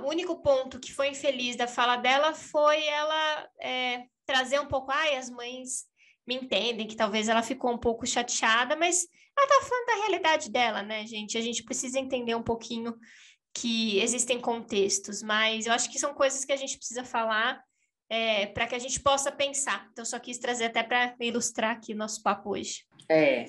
o 0.03 0.09
único 0.09 0.41
ponto 0.41 0.79
que 0.79 0.91
foi 0.91 1.09
infeliz 1.09 1.55
da 1.55 1.67
fala 1.67 1.97
dela 1.97 2.33
foi 2.33 2.83
ela 2.83 3.47
é, 3.61 4.03
trazer 4.25 4.59
um 4.59 4.67
pouco, 4.67 4.91
ai, 4.91 5.15
as 5.15 5.29
mães 5.29 5.85
me 6.27 6.35
entendem, 6.35 6.87
que 6.87 6.95
talvez 6.95 7.29
ela 7.29 7.41
ficou 7.41 7.71
um 7.71 7.77
pouco 7.77 8.05
chateada, 8.05 8.75
mas 8.75 9.07
ela 9.37 9.47
tá 9.47 9.65
falando 9.65 9.85
da 9.85 9.95
realidade 10.07 10.51
dela, 10.51 10.81
né, 10.81 11.05
gente? 11.05 11.37
A 11.37 11.41
gente 11.41 11.63
precisa 11.63 11.99
entender 11.99 12.35
um 12.35 12.43
pouquinho 12.43 12.93
que 13.59 13.99
existem 13.99 14.39
contextos, 14.39 15.23
mas 15.23 15.65
eu 15.65 15.73
acho 15.73 15.91
que 15.91 15.97
são 15.97 16.13
coisas 16.13 16.45
que 16.45 16.53
a 16.53 16.57
gente 16.57 16.77
precisa 16.77 17.03
falar 17.03 17.61
é, 18.09 18.45
para 18.45 18.67
que 18.67 18.75
a 18.75 18.79
gente 18.79 18.99
possa 18.99 19.31
pensar. 19.31 19.87
Então, 19.91 20.05
só 20.05 20.19
quis 20.19 20.37
trazer 20.37 20.65
até 20.65 20.83
para 20.83 21.15
ilustrar 21.19 21.71
aqui 21.71 21.93
nosso 21.93 22.21
papo 22.21 22.51
hoje. 22.51 22.85
É, 23.09 23.45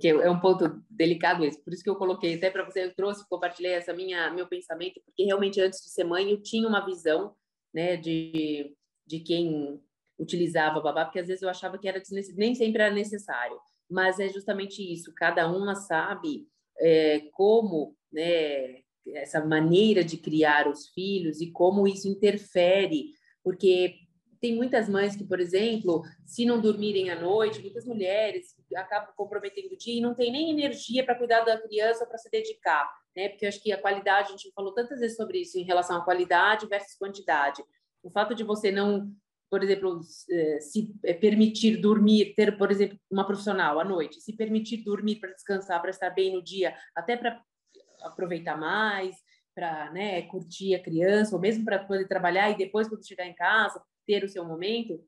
que 0.00 0.08
é 0.08 0.30
um 0.30 0.40
ponto 0.40 0.82
delicado 0.90 1.44
esse, 1.44 1.62
por 1.62 1.72
isso 1.72 1.82
que 1.82 1.90
eu 1.90 1.96
coloquei 1.96 2.34
até 2.34 2.50
para 2.50 2.64
você, 2.64 2.84
eu 2.84 2.94
trouxe, 2.94 3.26
compartilhei 3.28 3.72
essa 3.72 3.92
minha 3.92 4.30
meu 4.30 4.46
pensamento, 4.46 5.00
porque 5.04 5.24
realmente 5.24 5.60
antes 5.60 5.80
de 5.80 5.90
ser 5.90 6.04
mãe 6.04 6.30
eu 6.30 6.42
tinha 6.42 6.68
uma 6.68 6.84
visão, 6.84 7.34
né, 7.72 7.96
de 7.96 8.74
de 9.04 9.20
quem 9.20 9.80
utilizava 10.18 10.80
babá, 10.80 11.04
porque 11.04 11.18
às 11.18 11.26
vezes 11.26 11.42
eu 11.42 11.48
achava 11.48 11.76
que 11.76 11.88
era 11.88 12.00
nem 12.36 12.54
sempre 12.54 12.82
era 12.82 12.94
necessário, 12.94 13.58
mas 13.90 14.18
é 14.20 14.28
justamente 14.28 14.80
isso, 14.80 15.12
cada 15.14 15.48
uma 15.48 15.74
sabe 15.74 16.46
é, 16.78 17.20
como, 17.32 17.96
né, 18.12 18.82
essa 19.08 19.44
maneira 19.44 20.04
de 20.04 20.16
criar 20.16 20.68
os 20.68 20.88
filhos 20.88 21.40
e 21.40 21.50
como 21.50 21.86
isso 21.86 22.08
interfere, 22.08 23.10
porque 23.42 23.96
tem 24.42 24.56
muitas 24.56 24.88
mães 24.88 25.14
que, 25.14 25.24
por 25.24 25.38
exemplo, 25.38 26.02
se 26.26 26.44
não 26.44 26.60
dormirem 26.60 27.10
à 27.10 27.20
noite, 27.20 27.60
muitas 27.60 27.86
mulheres 27.86 28.56
acabam 28.74 29.14
comprometendo 29.16 29.72
o 29.72 29.78
dia 29.78 29.96
e 29.96 30.00
não 30.00 30.16
tem 30.16 30.32
nem 30.32 30.50
energia 30.50 31.04
para 31.04 31.14
cuidar 31.14 31.42
da 31.42 31.56
criança 31.56 32.04
para 32.04 32.18
se 32.18 32.28
dedicar, 32.28 32.90
né? 33.14 33.28
Porque 33.28 33.44
eu 33.44 33.48
acho 33.48 33.62
que 33.62 33.70
a 33.70 33.80
qualidade, 33.80 34.28
a 34.28 34.30
gente 34.32 34.50
falou 34.52 34.74
tantas 34.74 34.98
vezes 34.98 35.16
sobre 35.16 35.38
isso 35.38 35.56
em 35.56 35.62
relação 35.62 35.96
à 35.96 36.04
qualidade 36.04 36.66
versus 36.66 36.96
quantidade. 36.98 37.62
O 38.02 38.10
fato 38.10 38.34
de 38.34 38.42
você 38.42 38.72
não, 38.72 39.12
por 39.48 39.62
exemplo, 39.62 40.00
eh, 40.28 40.58
se 40.60 40.92
eh, 41.04 41.14
permitir 41.14 41.76
dormir, 41.76 42.34
ter, 42.34 42.58
por 42.58 42.72
exemplo, 42.72 42.98
uma 43.08 43.24
profissional 43.24 43.78
à 43.78 43.84
noite, 43.84 44.20
se 44.20 44.32
permitir 44.32 44.78
dormir 44.78 45.20
para 45.20 45.30
descansar, 45.30 45.80
para 45.80 45.90
estar 45.90 46.10
bem 46.10 46.32
no 46.32 46.42
dia, 46.42 46.74
até 46.96 47.16
para 47.16 47.40
aproveitar 48.02 48.58
mais, 48.58 49.16
para 49.54 49.90
né, 49.92 50.22
curtir 50.22 50.74
a 50.74 50.82
criança, 50.82 51.34
ou 51.34 51.40
mesmo 51.40 51.64
para 51.64 51.78
poder 51.78 52.06
trabalhar 52.08 52.50
e 52.50 52.56
depois, 52.56 52.88
quando 52.88 53.06
chegar 53.06 53.26
em 53.26 53.34
casa, 53.34 53.82
ter 54.06 54.24
o 54.24 54.28
seu 54.28 54.44
momento, 54.44 54.98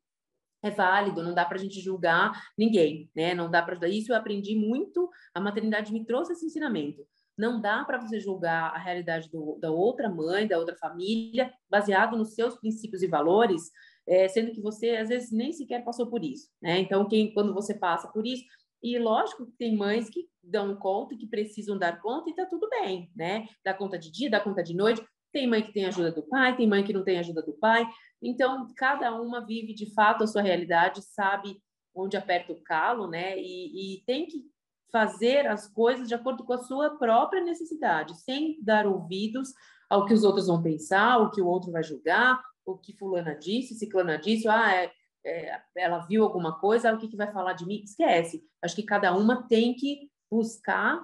é 0.62 0.70
válido, 0.70 1.22
não 1.22 1.34
dá 1.34 1.44
para 1.44 1.58
a 1.58 1.60
gente 1.60 1.80
julgar 1.80 2.32
ninguém, 2.56 3.10
né? 3.14 3.34
Não 3.34 3.50
dá 3.50 3.62
para 3.62 3.86
isso 3.86 4.12
eu 4.12 4.16
aprendi 4.16 4.56
muito, 4.56 5.10
a 5.34 5.40
maternidade 5.40 5.92
me 5.92 6.06
trouxe 6.06 6.32
esse 6.32 6.46
ensinamento. 6.46 7.06
Não 7.36 7.60
dá 7.60 7.84
para 7.84 7.98
você 7.98 8.18
julgar 8.18 8.74
a 8.74 8.78
realidade 8.78 9.28
do, 9.30 9.58
da 9.60 9.70
outra 9.70 10.08
mãe, 10.08 10.46
da 10.46 10.58
outra 10.58 10.76
família, 10.76 11.52
baseado 11.68 12.16
nos 12.16 12.34
seus 12.34 12.56
princípios 12.56 13.02
e 13.02 13.06
valores, 13.06 13.70
é, 14.06 14.28
sendo 14.28 14.52
que 14.52 14.60
você 14.60 14.90
às 14.90 15.08
vezes 15.08 15.32
nem 15.32 15.52
sequer 15.52 15.84
passou 15.84 16.06
por 16.06 16.24
isso, 16.24 16.48
né? 16.62 16.78
Então, 16.78 17.06
quem, 17.08 17.34
quando 17.34 17.52
você 17.52 17.74
passa 17.74 18.08
por 18.08 18.26
isso, 18.26 18.44
e 18.84 18.98
lógico 18.98 19.46
que 19.46 19.52
tem 19.52 19.74
mães 19.74 20.10
que 20.10 20.28
dão 20.42 20.76
conta, 20.76 21.16
que 21.16 21.26
precisam 21.26 21.78
dar 21.78 22.02
conta 22.02 22.28
e 22.28 22.34
tá 22.34 22.44
tudo 22.44 22.68
bem, 22.68 23.10
né? 23.16 23.48
Dá 23.64 23.72
conta 23.72 23.98
de 23.98 24.12
dia, 24.12 24.28
dá 24.28 24.38
conta 24.38 24.62
de 24.62 24.74
noite. 24.74 25.02
Tem 25.32 25.48
mãe 25.48 25.62
que 25.62 25.72
tem 25.72 25.86
ajuda 25.86 26.12
do 26.12 26.22
pai, 26.22 26.54
tem 26.54 26.68
mãe 26.68 26.84
que 26.84 26.92
não 26.92 27.02
tem 27.02 27.18
ajuda 27.18 27.40
do 27.40 27.54
pai. 27.54 27.88
Então, 28.20 28.68
cada 28.76 29.18
uma 29.18 29.44
vive 29.44 29.72
de 29.72 29.90
fato 29.94 30.22
a 30.22 30.26
sua 30.26 30.42
realidade, 30.42 31.00
sabe 31.00 31.56
onde 31.94 32.14
aperta 32.14 32.52
o 32.52 32.62
calo, 32.62 33.08
né? 33.08 33.38
E, 33.38 33.94
e 33.96 34.04
tem 34.04 34.26
que 34.26 34.44
fazer 34.92 35.46
as 35.46 35.66
coisas 35.66 36.06
de 36.06 36.14
acordo 36.14 36.44
com 36.44 36.52
a 36.52 36.62
sua 36.62 36.90
própria 36.98 37.42
necessidade, 37.42 38.14
sem 38.20 38.62
dar 38.62 38.86
ouvidos 38.86 39.48
ao 39.88 40.04
que 40.04 40.12
os 40.12 40.24
outros 40.24 40.46
vão 40.46 40.62
pensar, 40.62 41.18
o 41.22 41.30
que 41.30 41.40
o 41.40 41.46
outro 41.46 41.72
vai 41.72 41.82
julgar, 41.82 42.38
o 42.66 42.76
que 42.76 42.92
fulana 42.98 43.34
disse, 43.34 43.74
ciclana 43.74 44.18
disse, 44.18 44.46
ah, 44.46 44.74
é, 44.74 44.92
é, 45.24 45.60
ela 45.76 46.00
viu 46.00 46.22
alguma 46.22 46.58
coisa, 46.58 46.90
ah, 46.90 46.94
o 46.94 46.98
que, 46.98 47.08
que 47.08 47.16
vai 47.16 47.32
falar 47.32 47.54
de 47.54 47.66
mim? 47.66 47.82
Esquece. 47.82 48.44
Acho 48.62 48.76
que 48.76 48.82
cada 48.82 49.16
uma 49.16 49.46
tem 49.48 49.74
que 49.74 50.10
buscar 50.30 51.00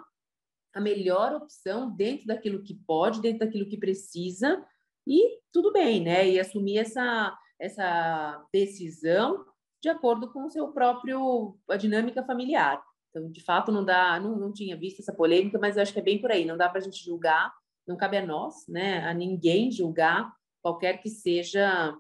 a 0.75 0.81
melhor 0.81 1.35
opção 1.35 1.91
dentro 1.91 2.27
daquilo 2.27 2.63
que 2.63 2.75
pode, 2.75 3.21
dentro 3.21 3.41
daquilo 3.41 3.69
que 3.69 3.77
precisa, 3.77 4.65
e 5.07 5.41
tudo 5.53 5.73
bem, 5.73 6.03
né? 6.03 6.29
E 6.29 6.39
assumir 6.39 6.79
essa, 6.79 7.37
essa 7.59 8.47
decisão 8.53 9.45
de 9.83 9.89
acordo 9.89 10.31
com 10.31 10.45
o 10.45 10.51
seu 10.51 10.69
próprio 10.69 11.59
a 11.69 11.77
dinâmica 11.77 12.23
familiar. 12.23 12.83
Então, 13.09 13.31
de 13.31 13.43
fato, 13.43 13.73
não 13.73 13.85
dá, 13.85 14.21
não, 14.21 14.37
não 14.37 14.53
tinha 14.53 14.77
visto 14.77 15.01
essa 15.01 15.13
polêmica, 15.13 15.59
mas 15.59 15.77
acho 15.77 15.93
que 15.93 15.99
é 15.99 16.03
bem 16.03 16.21
por 16.21 16.31
aí. 16.31 16.45
Não 16.45 16.57
dá 16.57 16.69
para 16.69 16.79
a 16.79 16.83
gente 16.83 17.03
julgar, 17.03 17.53
não 17.89 17.97
cabe 17.97 18.19
a 18.19 18.27
nós, 18.27 18.55
né? 18.69 19.05
A 19.09 19.15
ninguém 19.15 19.71
julgar 19.73 20.33
qualquer 20.63 20.99
que 20.99 21.09
seja 21.09 21.97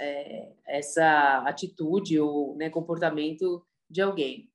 é, 0.00 0.52
essa 0.66 1.38
atitude 1.46 2.18
ou 2.18 2.56
né, 2.56 2.70
comportamento 2.70 3.64
de 3.88 4.00
alguém. 4.00 4.50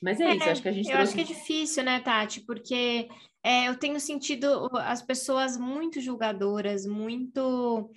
Mas 0.00 0.20
é, 0.20 0.24
é 0.24 0.36
isso, 0.36 0.50
acho 0.50 0.62
que 0.62 0.68
a 0.68 0.72
gente. 0.72 0.86
Eu 0.86 0.96
trouxe... 0.96 1.02
acho 1.02 1.14
que 1.14 1.32
é 1.32 1.36
difícil, 1.36 1.84
né, 1.84 2.00
Tati? 2.00 2.40
Porque 2.40 3.08
é, 3.42 3.68
eu 3.68 3.78
tenho 3.78 4.00
sentido 4.00 4.70
as 4.78 5.02
pessoas 5.02 5.56
muito 5.56 6.00
julgadoras, 6.00 6.86
muito 6.86 7.90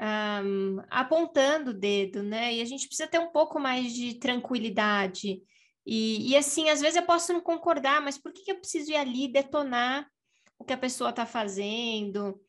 um, 0.00 0.82
apontando 0.90 1.70
o 1.70 1.74
dedo, 1.74 2.22
né? 2.22 2.54
E 2.54 2.60
a 2.60 2.64
gente 2.64 2.86
precisa 2.86 3.08
ter 3.08 3.18
um 3.18 3.30
pouco 3.30 3.58
mais 3.58 3.92
de 3.92 4.14
tranquilidade. 4.14 5.42
E, 5.84 6.30
e 6.30 6.36
assim, 6.36 6.68
às 6.70 6.80
vezes 6.80 6.96
eu 6.96 7.02
posso 7.02 7.32
não 7.32 7.40
concordar, 7.40 8.00
mas 8.00 8.16
por 8.16 8.32
que, 8.32 8.44
que 8.44 8.52
eu 8.52 8.58
preciso 8.58 8.92
ir 8.92 8.96
ali 8.96 9.26
detonar 9.26 10.08
o 10.58 10.64
que 10.64 10.72
a 10.72 10.78
pessoa 10.78 11.10
está 11.10 11.26
fazendo? 11.26 12.40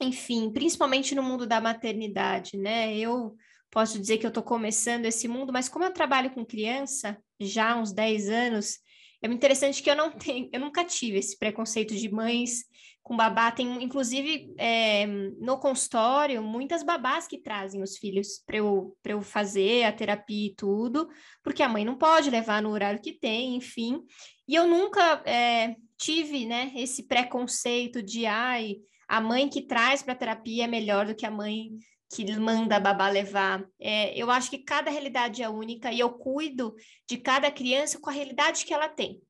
Enfim, 0.00 0.50
principalmente 0.52 1.14
no 1.14 1.22
mundo 1.22 1.46
da 1.46 1.60
maternidade, 1.60 2.56
né? 2.56 2.96
Eu 2.96 3.36
posso 3.70 3.98
dizer 3.98 4.18
que 4.18 4.26
eu 4.26 4.28
estou 4.28 4.42
começando 4.42 5.06
esse 5.06 5.26
mundo, 5.26 5.52
mas 5.52 5.68
como 5.68 5.84
eu 5.84 5.92
trabalho 5.92 6.30
com 6.30 6.44
criança 6.44 7.18
já 7.40 7.72
há 7.72 7.76
uns 7.76 7.92
10 7.92 8.28
anos, 8.28 8.78
é 9.20 9.26
interessante 9.26 9.82
que 9.82 9.90
eu 9.90 9.96
não 9.96 10.10
tenho, 10.16 10.48
eu 10.52 10.60
nunca 10.60 10.84
tive 10.84 11.18
esse 11.18 11.36
preconceito 11.36 11.94
de 11.94 12.08
mães 12.10 12.64
com 13.02 13.16
babá. 13.16 13.50
Tem, 13.50 13.82
inclusive, 13.82 14.54
é, 14.58 15.06
no 15.06 15.58
consultório, 15.58 16.42
muitas 16.42 16.82
babás 16.82 17.26
que 17.26 17.38
trazem 17.38 17.82
os 17.82 17.96
filhos 17.96 18.42
para 18.46 18.58
eu, 18.58 18.96
eu 19.04 19.22
fazer 19.22 19.84
a 19.84 19.92
terapia 19.92 20.48
e 20.48 20.54
tudo, 20.54 21.08
porque 21.42 21.62
a 21.62 21.68
mãe 21.68 21.84
não 21.84 21.96
pode 21.96 22.30
levar 22.30 22.62
no 22.62 22.70
horário 22.70 23.00
que 23.00 23.12
tem, 23.12 23.56
enfim. 23.56 24.00
E 24.46 24.54
eu 24.54 24.68
nunca 24.68 25.22
é, 25.24 25.74
tive 25.96 26.46
né, 26.46 26.70
esse 26.76 27.04
preconceito 27.04 28.02
de 28.02 28.26
ai, 28.26 28.76
a 29.08 29.20
mãe 29.20 29.48
que 29.48 29.62
traz 29.62 30.02
para 30.02 30.12
a 30.12 30.16
terapia 30.16 30.64
é 30.64 30.66
melhor 30.68 31.06
do 31.06 31.14
que 31.14 31.24
a 31.24 31.30
mãe 31.30 31.70
que 32.10 32.36
manda 32.38 32.76
a 32.76 32.80
babá 32.80 33.08
levar. 33.08 33.64
É, 33.80 34.16
eu 34.16 34.30
acho 34.30 34.50
que 34.50 34.58
cada 34.58 34.90
realidade 34.90 35.42
é 35.42 35.48
única 35.48 35.92
e 35.92 36.00
eu 36.00 36.10
cuido 36.10 36.74
de 37.06 37.18
cada 37.18 37.50
criança 37.50 37.98
com 37.98 38.10
a 38.10 38.12
realidade 38.12 38.64
que 38.64 38.72
ela 38.72 38.88
tem. 38.88 39.20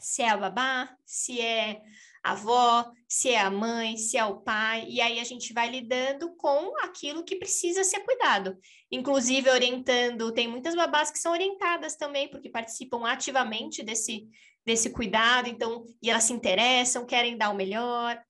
Se 0.00 0.22
é 0.22 0.28
a 0.28 0.36
babá, 0.36 0.94
se 1.04 1.40
é 1.40 1.80
a 2.22 2.32
avó, 2.32 2.90
se 3.08 3.30
é 3.30 3.40
a 3.40 3.50
mãe, 3.50 3.96
se 3.96 4.16
é 4.16 4.24
o 4.24 4.40
pai, 4.40 4.86
e 4.88 5.00
aí 5.00 5.20
a 5.20 5.24
gente 5.24 5.52
vai 5.52 5.68
lidando 5.68 6.34
com 6.36 6.72
aquilo 6.82 7.24
que 7.24 7.36
precisa 7.36 7.84
ser 7.84 8.00
cuidado. 8.00 8.56
Inclusive 8.90 9.50
orientando, 9.50 10.32
tem 10.32 10.48
muitas 10.48 10.74
babás 10.74 11.10
que 11.10 11.18
são 11.18 11.32
orientadas 11.32 11.96
também, 11.96 12.28
porque 12.28 12.48
participam 12.48 13.06
ativamente 13.06 13.82
desse, 13.82 14.26
desse 14.64 14.90
cuidado, 14.90 15.48
então, 15.48 15.84
e 16.02 16.10
elas 16.10 16.24
se 16.24 16.32
interessam, 16.32 17.06
querem 17.06 17.36
dar 17.36 17.50
o 17.50 17.56
melhor. 17.56 18.20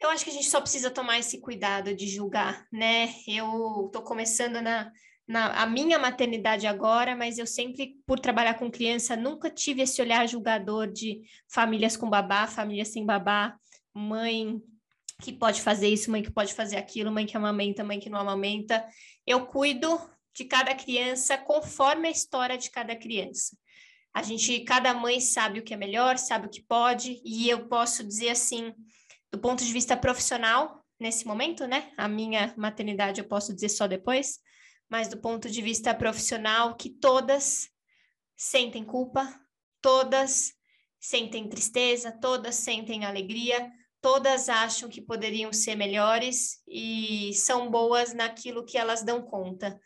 Eu 0.00 0.10
acho 0.10 0.24
que 0.24 0.30
a 0.30 0.32
gente 0.32 0.48
só 0.48 0.60
precisa 0.60 0.90
tomar 0.90 1.18
esse 1.18 1.40
cuidado 1.40 1.94
de 1.94 2.06
julgar, 2.06 2.66
né? 2.70 3.14
Eu 3.26 3.86
estou 3.86 4.02
começando 4.02 4.60
na, 4.60 4.92
na 5.26 5.62
a 5.62 5.66
minha 5.66 5.98
maternidade 5.98 6.66
agora, 6.66 7.16
mas 7.16 7.38
eu 7.38 7.46
sempre, 7.46 7.96
por 8.06 8.20
trabalhar 8.20 8.54
com 8.54 8.70
criança, 8.70 9.16
nunca 9.16 9.50
tive 9.50 9.82
esse 9.82 10.00
olhar 10.02 10.28
julgador 10.28 10.86
de 10.86 11.22
famílias 11.48 11.96
com 11.96 12.10
babá, 12.10 12.46
famílias 12.46 12.88
sem 12.88 13.06
babá, 13.06 13.56
mãe 13.94 14.60
que 15.22 15.32
pode 15.32 15.62
fazer 15.62 15.88
isso, 15.88 16.10
mãe 16.10 16.22
que 16.22 16.30
pode 16.30 16.52
fazer 16.52 16.76
aquilo, 16.76 17.10
mãe 17.10 17.24
que 17.24 17.36
amamenta, 17.36 17.82
mãe 17.82 17.98
que 17.98 18.10
não 18.10 18.20
amamenta. 18.20 18.86
Eu 19.26 19.46
cuido 19.46 19.98
de 20.34 20.44
cada 20.44 20.74
criança 20.74 21.38
conforme 21.38 22.08
a 22.08 22.10
história 22.10 22.58
de 22.58 22.70
cada 22.70 22.94
criança. 22.94 23.56
A 24.12 24.22
gente, 24.22 24.60
cada 24.60 24.92
mãe 24.94 25.20
sabe 25.20 25.60
o 25.60 25.62
que 25.62 25.74
é 25.74 25.76
melhor, 25.76 26.18
sabe 26.18 26.46
o 26.46 26.50
que 26.50 26.62
pode, 26.62 27.20
e 27.24 27.48
eu 27.48 27.66
posso 27.66 28.04
dizer 28.04 28.30
assim, 28.30 28.72
do 29.36 29.38
ponto 29.38 29.62
de 29.62 29.70
vista 29.70 29.94
profissional, 29.94 30.82
nesse 30.98 31.26
momento, 31.26 31.66
né? 31.66 31.92
A 31.98 32.08
minha 32.08 32.54
maternidade 32.56 33.20
eu 33.20 33.28
posso 33.28 33.52
dizer 33.52 33.68
só 33.68 33.86
depois, 33.86 34.38
mas 34.88 35.08
do 35.08 35.18
ponto 35.18 35.50
de 35.50 35.60
vista 35.60 35.94
profissional, 35.94 36.74
que 36.74 36.88
todas 36.88 37.68
sentem 38.34 38.82
culpa, 38.82 39.28
todas 39.82 40.54
sentem 40.98 41.46
tristeza, 41.50 42.10
todas 42.10 42.54
sentem 42.54 43.04
alegria, 43.04 43.70
todas 44.00 44.48
acham 44.48 44.88
que 44.88 45.02
poderiam 45.02 45.52
ser 45.52 45.76
melhores 45.76 46.62
e 46.66 47.34
são 47.34 47.70
boas 47.70 48.14
naquilo 48.14 48.64
que 48.64 48.78
elas 48.78 49.02
dão 49.02 49.20
conta. 49.20 49.78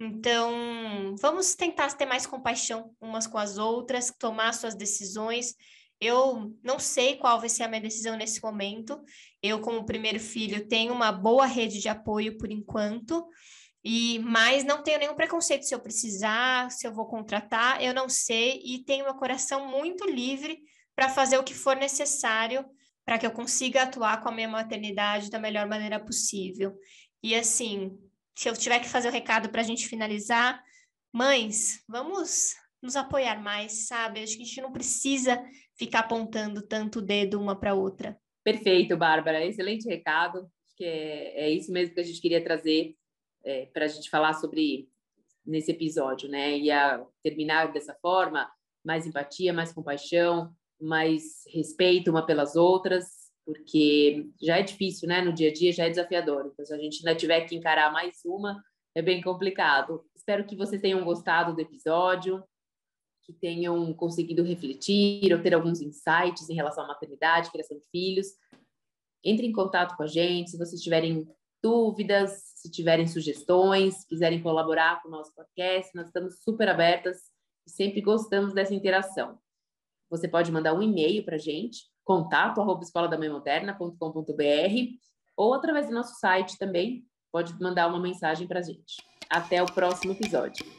Então, 0.00 1.14
vamos 1.20 1.54
tentar 1.54 1.96
ter 1.96 2.06
mais 2.06 2.26
compaixão 2.26 2.92
umas 3.00 3.28
com 3.28 3.38
as 3.38 3.58
outras, 3.58 4.12
tomar 4.18 4.54
suas 4.54 4.74
decisões 4.74 5.54
eu 6.00 6.54
não 6.62 6.78
sei 6.78 7.16
qual 7.16 7.40
vai 7.40 7.48
ser 7.48 7.64
a 7.64 7.68
minha 7.68 7.80
decisão 7.80 8.16
nesse 8.16 8.42
momento. 8.42 9.00
Eu, 9.42 9.60
como 9.60 9.84
primeiro 9.84 10.20
filho, 10.20 10.68
tenho 10.68 10.92
uma 10.92 11.10
boa 11.10 11.46
rede 11.46 11.80
de 11.80 11.88
apoio 11.88 12.38
por 12.38 12.50
enquanto, 12.50 13.26
e 13.84 14.18
mas 14.20 14.64
não 14.64 14.82
tenho 14.82 14.98
nenhum 14.98 15.14
preconceito 15.14 15.64
se 15.64 15.74
eu 15.74 15.80
precisar, 15.80 16.70
se 16.70 16.86
eu 16.86 16.92
vou 16.92 17.06
contratar, 17.06 17.82
eu 17.82 17.94
não 17.94 18.08
sei, 18.08 18.60
e 18.64 18.84
tenho 18.84 19.04
meu 19.04 19.14
coração 19.14 19.68
muito 19.68 20.04
livre 20.04 20.60
para 20.94 21.08
fazer 21.08 21.38
o 21.38 21.44
que 21.44 21.54
for 21.54 21.76
necessário 21.76 22.64
para 23.08 23.18
que 23.18 23.24
eu 23.24 23.30
consiga 23.30 23.84
atuar 23.84 24.20
com 24.20 24.28
a 24.28 24.32
minha 24.32 24.48
maternidade 24.48 25.30
da 25.30 25.38
melhor 25.38 25.66
maneira 25.66 25.98
possível. 25.98 26.78
E 27.22 27.34
assim, 27.34 27.98
se 28.36 28.50
eu 28.50 28.54
tiver 28.54 28.80
que 28.80 28.88
fazer 28.88 29.08
o 29.08 29.10
recado 29.10 29.48
para 29.48 29.62
a 29.62 29.64
gente 29.64 29.88
finalizar, 29.88 30.62
mães, 31.10 31.82
vamos 31.88 32.54
nos 32.82 32.96
apoiar 32.96 33.40
mais, 33.42 33.86
sabe? 33.86 34.22
Acho 34.22 34.36
que 34.36 34.42
a 34.42 34.44
gente 34.44 34.60
não 34.60 34.70
precisa 34.70 35.42
ficar 35.78 36.00
apontando 36.00 36.60
tanto 36.60 36.98
o 36.98 37.02
dedo 37.02 37.40
uma 37.40 37.54
para 37.54 37.74
outra. 37.74 38.18
Perfeito, 38.44 38.96
Bárbara. 38.96 39.44
Excelente 39.44 39.88
recado. 39.88 40.38
Acho 40.38 40.76
que 40.76 40.84
é, 40.84 41.44
é 41.44 41.50
isso 41.50 41.72
mesmo 41.72 41.94
que 41.94 42.00
a 42.00 42.04
gente 42.04 42.20
queria 42.20 42.42
trazer 42.42 42.94
é, 43.44 43.66
para 43.66 43.84
a 43.84 43.88
gente 43.88 44.10
falar 44.10 44.34
sobre 44.34 44.88
nesse 45.46 45.70
episódio, 45.70 46.28
né? 46.28 46.58
Ia 46.58 47.02
terminar 47.22 47.72
dessa 47.72 47.94
forma, 48.02 48.50
mais 48.84 49.06
empatia, 49.06 49.52
mais 49.52 49.72
compaixão, 49.72 50.52
mais 50.80 51.42
respeito 51.52 52.10
uma 52.10 52.24
pelas 52.26 52.54
outras, 52.54 53.06
porque 53.44 54.26
já 54.40 54.58
é 54.58 54.62
difícil, 54.62 55.08
né? 55.08 55.22
No 55.22 55.32
dia 55.32 55.48
a 55.48 55.52
dia 55.52 55.72
já 55.72 55.86
é 55.86 55.90
desafiador. 55.90 56.50
Então, 56.52 56.64
se 56.64 56.74
a 56.74 56.78
gente 56.78 56.98
ainda 56.98 57.18
tiver 57.18 57.42
que 57.42 57.56
encarar 57.56 57.92
mais 57.92 58.16
uma, 58.24 58.62
é 58.94 59.00
bem 59.00 59.22
complicado. 59.22 60.04
Espero 60.14 60.44
que 60.44 60.56
vocês 60.56 60.82
tenham 60.82 61.04
gostado 61.04 61.54
do 61.54 61.60
episódio, 61.60 62.42
que 63.28 63.32
tenham 63.34 63.92
conseguido 63.92 64.42
refletir 64.42 65.30
ou 65.34 65.42
ter 65.42 65.52
alguns 65.52 65.82
insights 65.82 66.48
em 66.48 66.54
relação 66.54 66.84
à 66.84 66.88
maternidade, 66.88 67.50
criação 67.50 67.78
de 67.78 67.86
filhos. 67.90 68.28
Entre 69.22 69.46
em 69.46 69.52
contato 69.52 69.94
com 69.98 70.02
a 70.02 70.06
gente 70.06 70.50
se 70.50 70.56
vocês 70.56 70.80
tiverem 70.80 71.28
dúvidas, 71.62 72.54
se 72.56 72.70
tiverem 72.70 73.06
sugestões, 73.06 74.02
quiserem 74.06 74.42
colaborar 74.42 75.02
com 75.02 75.08
o 75.08 75.10
nosso 75.10 75.34
podcast, 75.34 75.94
nós 75.94 76.06
estamos 76.06 76.42
super 76.42 76.70
abertas 76.70 77.18
e 77.66 77.70
sempre 77.70 78.00
gostamos 78.00 78.54
dessa 78.54 78.74
interação. 78.74 79.38
Você 80.08 80.26
pode 80.26 80.50
mandar 80.50 80.72
um 80.72 80.80
e-mail 80.80 81.22
para 81.22 81.36
a 81.36 81.38
gente, 81.38 81.82
contato 82.02 82.62
arroba 82.62 82.82
escoladamãemoderna.com.br 82.82 84.96
ou 85.36 85.52
através 85.52 85.88
do 85.88 85.92
nosso 85.92 86.18
site 86.18 86.56
também, 86.56 87.04
pode 87.30 87.52
mandar 87.60 87.88
uma 87.88 88.00
mensagem 88.00 88.48
para 88.48 88.60
a 88.60 88.62
gente. 88.62 89.06
Até 89.28 89.62
o 89.62 89.66
próximo 89.66 90.12
episódio. 90.12 90.77